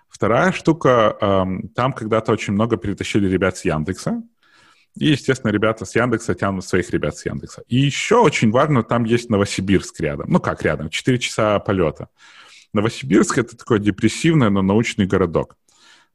[0.09, 4.21] Вторая штука, эм, там когда-то очень много перетащили ребят с Яндекса,
[4.95, 7.63] и, естественно, ребята с Яндекса тянут своих ребят с Яндекса.
[7.67, 10.29] И еще очень важно, там есть Новосибирск рядом.
[10.29, 10.89] Ну как рядом?
[10.89, 12.09] Четыре часа полета.
[12.73, 15.57] Новосибирск— это такой депрессивный, но научный городок.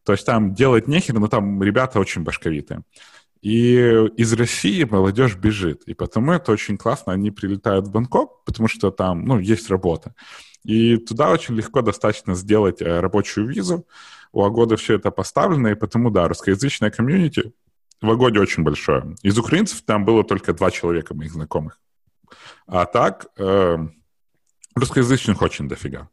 [0.04, 2.82] То есть там делать нехер, но там ребята очень башковитые.
[3.42, 3.76] И
[4.16, 5.82] из России молодежь бежит.
[5.84, 7.12] И потому это очень классно.
[7.12, 10.14] Они прилетают в Бангкок, потому что там, ну, есть работа.
[10.64, 13.86] И туда очень легко достаточно сделать э, рабочую визу.
[14.32, 17.52] У Агоды все это поставлено, и потому, да, русскоязычная комьюнити
[18.00, 19.16] в Агоде очень большое.
[19.22, 21.80] Из украинцев там было только два человека моих знакомых.
[22.66, 23.78] А так, э,
[24.74, 26.08] русскоязычных очень дофига.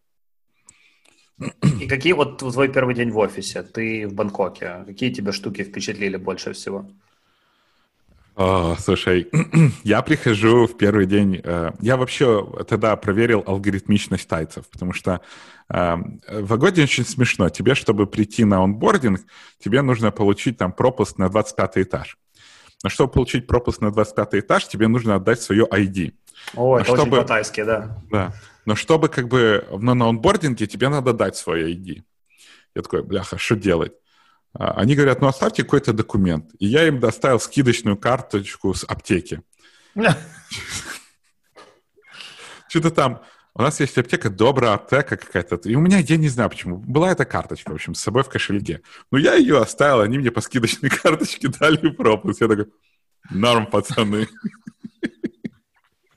[1.82, 3.62] И какие вот твой первый день в офисе?
[3.64, 4.84] Ты в Бангкоке.
[4.86, 6.90] Какие тебя штуки впечатлили больше всего?
[8.36, 9.30] О, слушай,
[9.84, 11.40] я прихожу в первый день.
[11.42, 15.22] Э, я вообще тогда проверил алгоритмичность тайцев, потому что
[15.70, 15.96] э,
[16.42, 17.48] в Агоде очень смешно.
[17.48, 19.22] Тебе, чтобы прийти на онбординг,
[19.58, 22.18] тебе нужно получить там пропуск на 25 этаж.
[22.84, 26.14] Но чтобы получить пропуск на 25 этаж, тебе нужно отдать свое ID.
[26.56, 27.02] О, это чтобы...
[27.02, 28.04] очень по-тайски, да.
[28.12, 28.34] Да.
[28.66, 32.04] Но чтобы как бы но на онбординге тебе надо дать свое ID.
[32.76, 33.94] Я такой, бляха, что делать?
[34.58, 36.51] А, они говорят, ну оставьте какой-то документ.
[36.60, 39.41] И я им доставил скидочную карточку с аптеки.
[42.70, 43.22] Что-то там,
[43.53, 45.56] у нас есть аптека, добрая аптека какая-то.
[45.70, 48.30] И у меня, я не знаю почему, была эта карточка, в общем, с собой в
[48.30, 48.82] кошельке.
[49.12, 52.41] Но я ее оставил, они мне по скидочной карточке дали пропуск.
[52.41, 52.68] Я такой,
[53.30, 54.28] норм, пацаны.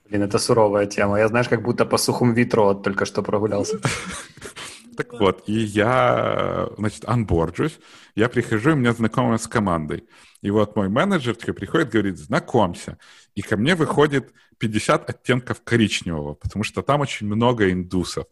[0.09, 1.19] Блин, это суровая тема.
[1.19, 3.79] Я, знаешь, как будто по сухому ветру только что прогулялся.
[4.99, 7.79] Так вот, и я, значит, анборджусь,
[8.17, 10.09] я прихожу, и меня знакомая с командой.
[10.43, 12.99] И вот мой менеджер такой приходит, говорит, знакомься.
[13.37, 18.27] И ко мне выходит 50 оттенков коричневого, потому что там очень много индусов.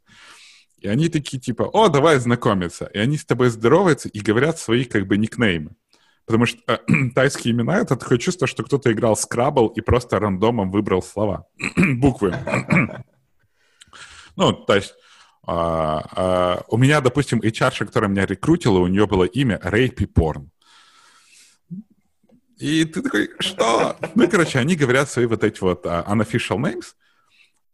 [0.79, 2.87] И они такие типа, о, давай знакомиться.
[2.87, 5.77] И они с тобой здороваются и говорят свои как бы никнеймы.
[6.25, 6.79] Потому что э,
[7.15, 11.47] тайские имена— это такое чувство, что кто-то играл скрабл и просто рандомом выбрал слова,
[11.77, 12.35] буквы.
[14.37, 14.97] ну, то есть
[15.47, 20.51] а, а, у меня, допустим, HR, которая меня рекрутила, у нее было имя Рейпи Порн.
[22.59, 23.97] И ты такой, что?
[24.15, 26.95] Ну, короче, они говорят свои вот эти вот uh, unofficial names,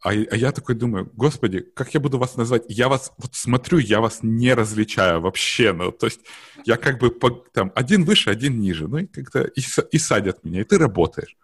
[0.03, 2.65] а, а я такой думаю, господи, как я буду вас назвать?
[2.69, 5.73] Я вас вот смотрю, я вас не различаю вообще.
[5.73, 6.21] Ну, то есть
[6.65, 8.89] я как бы по, там один выше, один ниже.
[8.89, 9.63] Ну и как-то и,
[9.93, 11.37] и садят меня, и ты работаешь.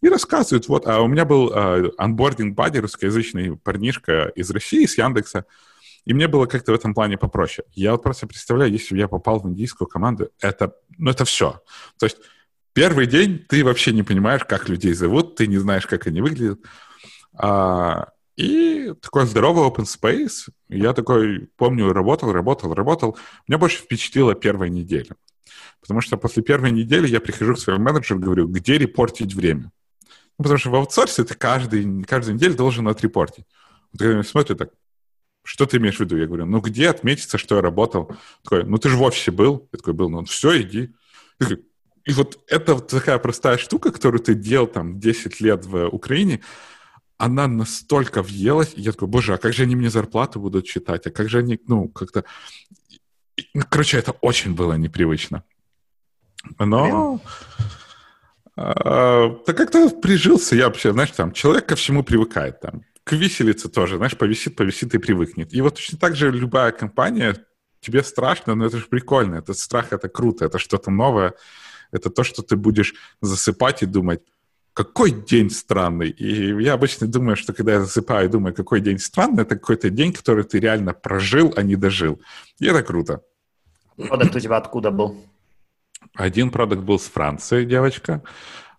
[0.00, 1.52] И рассказывают, вот, а у меня был
[1.98, 5.44] анбординг uh, бади, русскоязычный парнишка из России, из Яндекса,
[6.08, 7.68] и мне было как-то в этом плане попроще.
[7.74, 11.60] Я вот просто представляю, если бы я попал в индийскую команду, это, ну, это все.
[11.98, 12.16] То есть
[12.72, 16.60] первый день ты вообще не понимаешь, как людей зовут, ты не знаешь, как они выглядят.
[17.34, 20.50] А, и такой здоровый open space.
[20.70, 23.18] Я такой, помню, работал, работал, работал.
[23.46, 25.14] Меня больше впечатлила первая неделя.
[25.82, 29.72] Потому что после первой недели я прихожу к своему менеджеру и говорю, где репортить время.
[30.38, 33.44] Ну, потому что в аутсорсе ты каждый, каждую неделю должен отрепортить.
[33.92, 34.70] Вот смотрит так,
[35.48, 36.16] что ты имеешь в виду?
[36.18, 38.14] Я говорю, ну где отметиться, что я работал?
[38.42, 39.66] Такой, ну ты же в офисе был.
[39.72, 40.92] Я такой, был, ну все, иди.
[42.04, 46.40] И вот это вот такая простая штука, которую ты делал там 10 лет в Украине,
[47.16, 51.06] она настолько въелась, и я такой, боже, а как же они мне зарплату будут читать?
[51.06, 52.24] А как же они, ну, как-то...
[53.54, 55.44] Ну, короче, это очень было непривычно.
[56.58, 57.22] Но...
[58.54, 63.68] А, да как-то прижился я вообще, знаешь, там, человек ко всему привыкает, там, к виселице
[63.70, 65.54] тоже, знаешь, повисит, повисит и привыкнет.
[65.54, 67.36] И вот точно так же любая компания,
[67.80, 69.36] тебе страшно, но это же прикольно.
[69.36, 71.32] Это страх, это круто, это что-то новое.
[71.90, 74.20] Это то, что ты будешь засыпать и думать,
[74.74, 76.10] какой день странный.
[76.10, 79.88] И я обычно думаю, что когда я засыпаю и думаю, какой день странный, это какой-то
[79.88, 82.20] день, который ты реально прожил, а не дожил.
[82.60, 83.22] И это круто.
[83.96, 85.16] Продукт у тебя откуда был?
[86.14, 88.22] Один продукт был с Франции, девочка.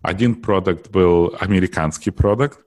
[0.02, 2.60] Один продукт был американский продукт.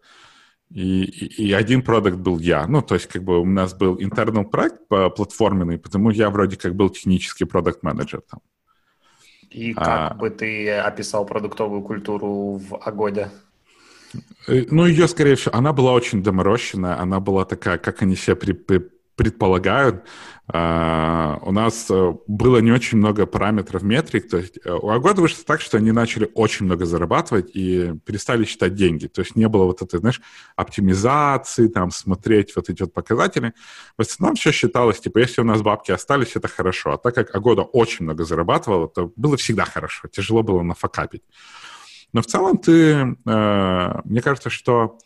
[0.74, 2.66] И, и, и один продукт был я.
[2.68, 6.76] Ну, то есть, как бы у нас был интернал проект платформенный, потому я вроде как
[6.76, 8.40] был технический продукт-менеджер там.
[9.52, 13.30] И как а, бы ты описал продуктовую культуру в Агоде?
[14.48, 18.36] Э, ну, ее, скорее всего, она была очень доморощенная, она была такая, как они себя
[18.36, 18.80] при, при,
[19.16, 20.05] предполагают.
[20.51, 24.30] Uh, у нас uh, было не очень много параметров метрик.
[24.30, 28.43] То есть uh, у Агода вышло так, что они начали очень много зарабатывать и перестали
[28.43, 29.07] считать деньги.
[29.07, 30.22] То есть не было вот этой, знаешь,
[30.57, 33.53] оптимизации, там, смотреть вот эти вот показатели.
[33.97, 36.93] В основном все считалось, типа, если у нас бабки остались, это хорошо.
[36.93, 40.09] А так как Агода очень много зарабатывала, то было всегда хорошо.
[40.09, 41.24] Тяжело было нафакапить.
[42.11, 44.99] Но в целом ты, мне кажется, что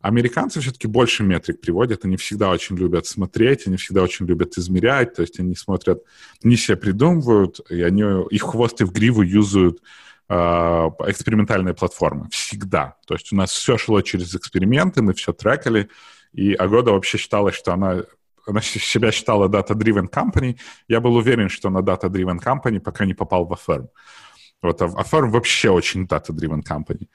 [0.00, 5.14] Американцы все-таки больше метрик приводят, они всегда очень любят смотреть, они всегда очень любят измерять,
[5.14, 6.02] то есть они смотрят,
[6.42, 9.82] не себя придумывают, и они их хвосты в гриву юзают
[10.28, 12.28] э, экспериментальные платформы.
[12.30, 12.96] Всегда.
[13.06, 15.90] То есть у нас все шло через эксперименты, мы все трекали,
[16.32, 18.04] и Агода вообще считала, что она
[18.46, 20.58] она себя считала data-driven company.
[20.88, 23.88] Я был уверен, что она data-driven company, пока не попал в Affirm.
[24.62, 27.06] Вот Affirm вообще очень data-driven company.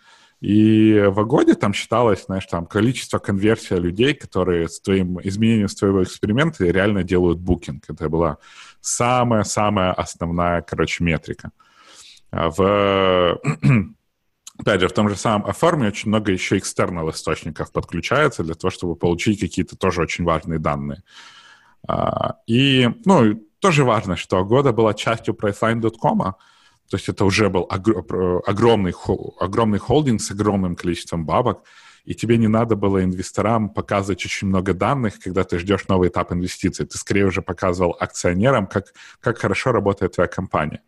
[0.46, 6.04] И в Агоде там считалось, знаешь, там количество конверсия людей, которые с твоим изменением своего
[6.04, 7.86] эксперимента реально делают букинг.
[7.90, 8.38] Это была
[8.80, 11.50] самая-самая основная, короче, метрика.
[12.30, 13.42] А в
[14.60, 18.70] опять же, в том же самом оформе очень много еще экстернал источников подключается для того,
[18.70, 21.02] чтобы получить какие-то тоже очень важные данные.
[21.88, 26.36] А, и, ну, тоже важно, что года была частью Priceline.com,
[26.90, 28.94] то есть это уже был огромный,
[29.40, 31.64] огромный холдинг с огромным количеством бабок,
[32.06, 36.32] и тебе не надо было инвесторам показывать очень много данных, когда ты ждешь новый этап
[36.32, 36.86] инвестиций.
[36.86, 40.82] Ты скорее уже показывал акционерам, как, как хорошо работает твоя компания.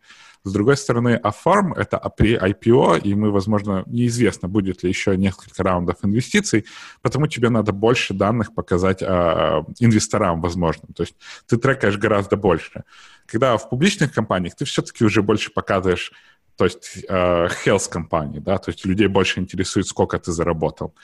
[0.44, 5.64] С другой стороны, Affirm— это при IPO, и мы, возможно, неизвестно, будет ли еще несколько
[5.64, 6.66] раундов инвестиций,
[7.02, 10.88] потому тебе надо больше данных показать э, инвесторам, возможно.
[10.96, 11.16] То есть
[11.48, 12.84] ты трекаешь гораздо больше.
[13.26, 16.12] Когда в публичных компаниях ты все-таки уже больше показываешь
[16.58, 20.96] то есть э, health компании, да, то есть людей больше интересует, сколько ты заработал.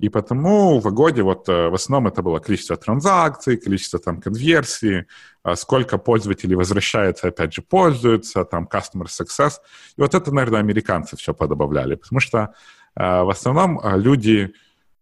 [0.00, 5.04] И потому в годе вот э, в основном это было количество транзакций, количество там конверсий,
[5.44, 9.58] э, сколько пользователей возвращается, опять же, пользуются, там customer success.
[9.98, 14.54] И вот это, наверное, американцы все подобавляли, потому что э, в основном люди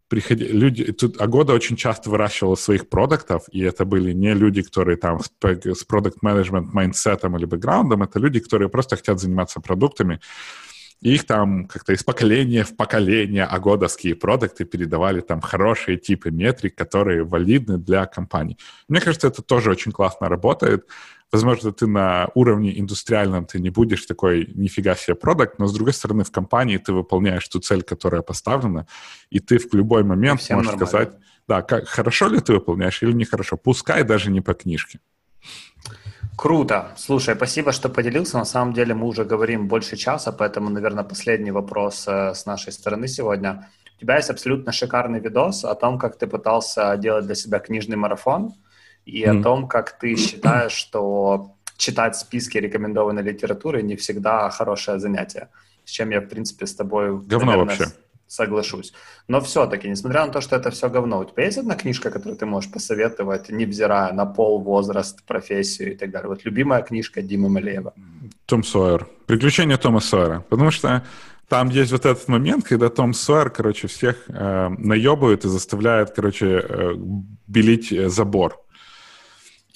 [0.09, 4.97] приходили, люди, тут Agoda очень часто выращивала своих продуктов, и это были не люди, которые
[4.97, 10.19] там с, с product management майндсетом или бэкграундом, это люди, которые просто хотят заниматься продуктами,
[11.01, 17.25] их там как-то из поколения в поколение агодовские продукты передавали там хорошие типы метрик, которые
[17.25, 18.59] валидны для компаний.
[18.89, 20.87] Мне кажется, это тоже очень классно работает.
[21.31, 25.93] Возможно, ты на уровне индустриальном ты не будешь такой нифига себе продукт, но с другой
[25.93, 28.87] стороны в компании ты выполняешь ту цель, которая поставлена,
[29.31, 30.87] и ты в любой момент можешь нормально.
[30.87, 31.13] сказать,
[31.47, 35.01] да, как, хорошо ли ты выполняешь или нехорошо, пускай даже не по книжке.
[36.39, 36.93] Круто.
[36.97, 38.39] Слушай, спасибо, что поделился.
[38.39, 42.72] На самом деле мы уже говорим больше часа, поэтому, наверное, последний вопрос э, с нашей
[42.72, 43.68] стороны сегодня.
[43.97, 47.97] У тебя есть абсолютно шикарный видос о том, как ты пытался делать для себя книжный
[47.97, 48.55] марафон
[49.05, 49.41] и mm.
[49.41, 55.49] о том, как ты считаешь, что читать списки рекомендованной литературы не всегда хорошее занятие.
[55.84, 57.18] С чем я, в принципе, с тобой...
[57.18, 57.95] Говно наверное, вообще
[58.29, 58.93] соглашусь.
[59.26, 62.37] Но все-таки, несмотря на то, что это все говно, у тебя есть одна книжка, которую
[62.37, 66.29] ты можешь посоветовать, невзирая на пол, возраст, профессию и так далее?
[66.29, 67.95] Вот любимая книжка Димы Малеева.
[68.47, 69.09] Том Сойер.
[69.26, 70.45] Приключения Тома Сойера.
[70.49, 71.03] Потому что
[71.49, 76.47] там есть вот этот момент, когда Том Сойер, короче, всех э, наебывает и заставляет, короче,
[76.47, 76.95] э,
[77.47, 78.61] белить э, забор.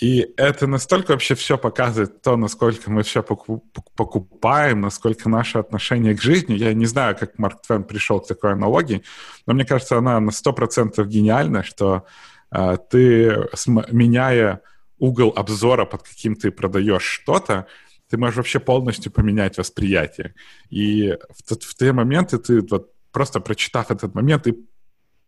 [0.03, 6.21] И это настолько вообще все показывает то, насколько мы все покупаем, насколько наше отношение к
[6.21, 6.55] жизни.
[6.55, 9.05] Я не знаю, как Марк Твен пришел к такой аналогии,
[9.47, 12.05] но мне кажется, она на 100% гениальна, что
[12.51, 13.47] э, ты,
[13.93, 14.63] меняя
[14.99, 17.69] угол обзора, под каким ты продаешь что-то,
[18.11, 20.35] ты можешь вообще полностью поменять восприятие.
[20.69, 24.57] И в, в те моменты ты вот просто прочитав этот момент, ты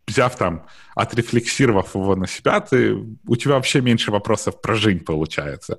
[0.07, 2.95] взяв там, отрефлексировав его на себя, ты,
[3.27, 5.79] у тебя вообще меньше вопросов про жизнь получается.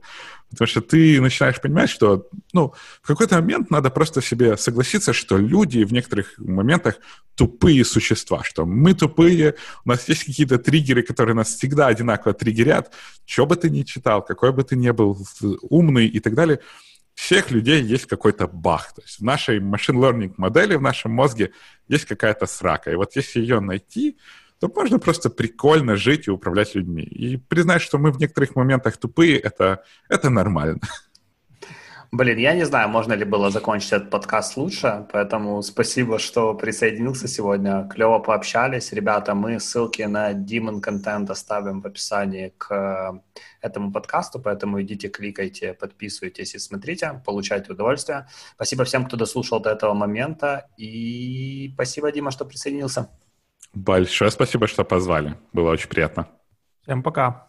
[0.49, 5.37] Потому что ты начинаешь понимать, что ну, в какой-то момент надо просто себе согласиться, что
[5.37, 6.95] люди в некоторых моментах
[7.35, 12.93] тупые существа, что мы тупые, у нас есть какие-то триггеры, которые нас всегда одинаково триггерят,
[13.25, 15.17] что бы ты ни читал, какой бы ты ни был
[15.61, 16.59] умный и так далее–
[17.15, 18.93] всех людей есть какой-то баг.
[18.93, 21.51] То есть в нашей machine learning модели, в нашем мозге
[21.87, 22.91] есть какая-то срака.
[22.91, 24.17] И вот если ее найти,
[24.59, 27.03] то можно просто прикольно жить и управлять людьми.
[27.03, 30.79] И признать, что мы в некоторых моментах тупые, это, это нормально.
[32.11, 37.27] Блин, я не знаю, можно ли было закончить этот подкаст лучше, поэтому спасибо, что присоединился
[37.27, 37.87] сегодня.
[37.89, 38.91] Клево пообщались.
[38.93, 45.09] Ребята, мы ссылки на Demon контент оставим в описании к э, этому подкасту, поэтому идите,
[45.09, 48.27] кликайте, подписывайтесь и смотрите, получайте удовольствие.
[48.55, 53.09] Спасибо всем, кто дослушал до этого момента, и спасибо, Дима, что присоединился.
[53.73, 55.37] Большое спасибо, что позвали.
[55.53, 56.27] Было очень приятно.
[56.83, 57.44] Всем пока.